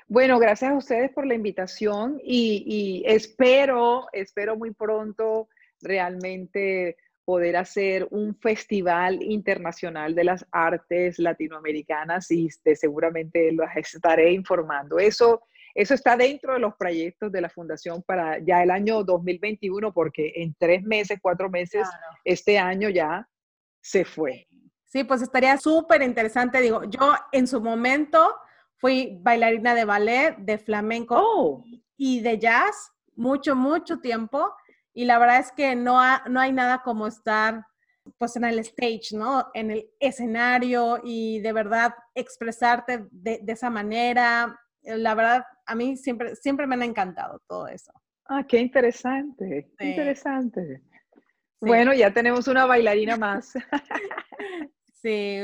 Bueno, 0.07 0.38
gracias 0.38 0.70
a 0.70 0.76
ustedes 0.76 1.11
por 1.12 1.26
la 1.26 1.35
invitación 1.35 2.20
y, 2.22 3.02
espero, 3.07 4.07
espero 4.12 4.54
muy 4.57 4.72
pronto 4.72 5.48
realmente 5.80 6.96
poder 7.24 7.57
hacer 7.57 8.07
un 8.11 8.37
festival 8.37 9.22
internacional 9.22 10.14
de 10.14 10.24
las 10.24 10.46
artes 10.52 11.18
latinoamericanas 11.18 12.30
y 12.30 12.50
seguramente 12.50 13.50
los 13.52 13.66
estaré 13.74 14.33
informando. 14.33 14.98
Eso, 14.98 15.42
eso 15.74 15.94
está 15.94 16.16
dentro 16.16 16.54
de 16.54 16.60
los 16.60 16.74
proyectos 16.76 17.32
de 17.32 17.40
la 17.40 17.48
Fundación 17.48 18.02
para 18.02 18.38
ya 18.38 18.62
el 18.62 18.70
año 18.70 19.02
2021, 19.02 19.92
porque 19.92 20.32
en 20.37 20.54
tres 20.58 20.82
meses, 20.82 21.18
cuatro 21.20 21.50
meses, 21.50 21.88
este 22.24 22.58
año 22.58 22.88
ya 22.88 23.28
se 23.80 24.04
fue. 24.04 24.46
Sí, 24.84 25.02
pues 25.04 25.22
estaría 25.22 25.56
súper 25.56 26.02
interesante. 26.02 26.60
Digo, 26.60 26.84
yo 26.84 27.14
en 27.32 27.46
su 27.46 27.60
momento 27.60 28.34
Fui 28.84 29.18
bailarina 29.22 29.74
de 29.74 29.84
ballet, 29.84 30.37
de 30.37 30.58
flamenco 30.58 31.16
oh. 31.18 31.64
y 31.96 32.20
de 32.20 32.38
jazz 32.38 32.92
mucho, 33.16 33.54
mucho 33.54 33.98
tiempo. 34.00 34.54
Y 34.92 35.04
la 35.04 35.18
verdad 35.18 35.38
es 35.38 35.52
que 35.52 35.74
no, 35.74 35.98
no 36.28 36.40
hay 36.40 36.52
nada 36.52 36.82
como 36.82 37.06
estar 37.06 37.64
pues 38.18 38.37
en 38.37 38.44
el 38.44 38.58
stage, 38.58 39.12
¿no? 39.12 39.48
En 39.54 39.70
el 39.70 39.90
escenario 39.98 41.00
y 41.02 41.40
de 41.40 41.52
verdad 41.54 41.94
expresarte 42.14 43.06
de, 43.10 43.42
esa 43.46 43.70
manera. 43.70 44.60
La 44.82 45.14
verdad, 45.14 45.46
a 45.66 45.74
mí 45.74 45.96
siempre, 45.96 46.37
siempre 46.37 46.66
me 46.66 46.74
han 46.74 46.83
encantado 46.83 47.40
todo 47.46 47.66
eso. 47.68 47.92
Ah, 48.27 48.44
qué 48.46 48.59
interesante, 48.59 49.70
interesante. 49.81 50.83
Bueno, 51.61 51.94
ya 51.94 52.12
tenemos 52.12 52.48
una 52.48 52.66
bailarina 52.66 53.16
más. 53.16 53.53
sí, 54.92 55.40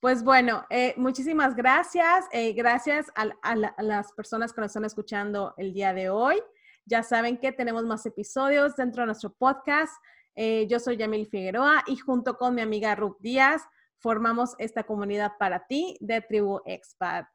pues 0.00 0.22
bueno, 0.22 0.64
eh, 0.70 0.94
muchísimas 0.96 1.56
gracias. 1.56 2.26
Eh, 2.32 2.52
gracias 2.52 3.06
a, 3.16 3.56
las 3.82 4.12
personas 4.12 4.52
que 4.52 4.60
nos 4.60 4.70
están 4.70 4.84
escuchando 4.84 5.54
el 5.56 5.72
día 5.72 5.92
de 5.92 6.08
hoy. 6.08 6.40
Ya 6.86 7.02
saben 7.02 7.36
que 7.38 7.52
tenemos 7.52 7.84
más 7.84 8.06
episodios 8.06 8.76
dentro 8.76 9.02
de 9.02 9.06
nuestro 9.06 9.32
podcast. 9.32 9.92
Eh, 10.36 10.66
yo 10.68 10.78
soy 10.78 10.96
Yamil 10.96 11.26
Figueroa 11.26 11.82
y 11.86 11.96
junto 11.96 12.36
con 12.36 12.54
mi 12.54 12.60
amiga 12.60 12.94
Ruth 12.94 13.18
Díaz 13.20 13.62
formamos 13.96 14.54
esta 14.58 14.84
comunidad 14.84 15.32
para 15.38 15.66
ti 15.66 15.96
de 16.00 16.20
Tribu 16.20 16.60
Expat. 16.64 17.26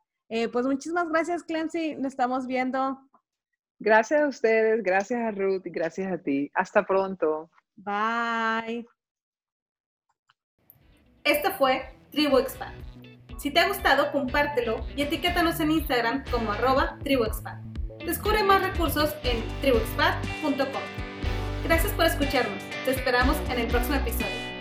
Pues 0.52 0.66
muchísimas 0.66 1.10
gracias, 1.10 1.44
Clancy. 1.44 1.96
Nos 1.96 2.14
estamos 2.14 2.48
viendo. 2.48 3.00
Gracias 3.80 4.22
a 4.22 4.28
ustedes, 4.28 4.82
gracias 4.84 5.20
a 5.22 5.32
Ruth 5.32 5.66
y 5.66 5.70
gracias 5.70 6.12
a 6.12 6.18
ti. 6.18 6.50
Hasta 6.54 6.86
pronto. 6.86 7.50
Bye. 7.76 8.86
Esto 11.24 11.52
fue 11.54 11.84
Tribu 12.12 12.38
Expand. 12.40 12.94
Si 13.38 13.52
te 13.52 13.60
ha 13.60 13.68
gustado, 13.68 14.12
compártelo 14.12 14.86
y 14.96 15.02
etiquétanos 15.02 15.60
en 15.60 15.72
Instagram 15.72 16.24
como 16.32 16.52
arroba 16.52 16.98
tribuexpand. 17.04 17.78
Descubre 18.06 18.44
más 18.44 18.62
recursos 18.62 19.16
en 19.24 19.44
tribuexpand.com. 19.62 20.82
Gracias 21.64 21.92
por 21.94 22.06
escucharnos. 22.06 22.64
Te 22.86 22.92
esperamos 22.92 23.38
en 23.50 23.60
el 23.60 23.68
próximo 23.68 23.96
episodio. 23.96 24.53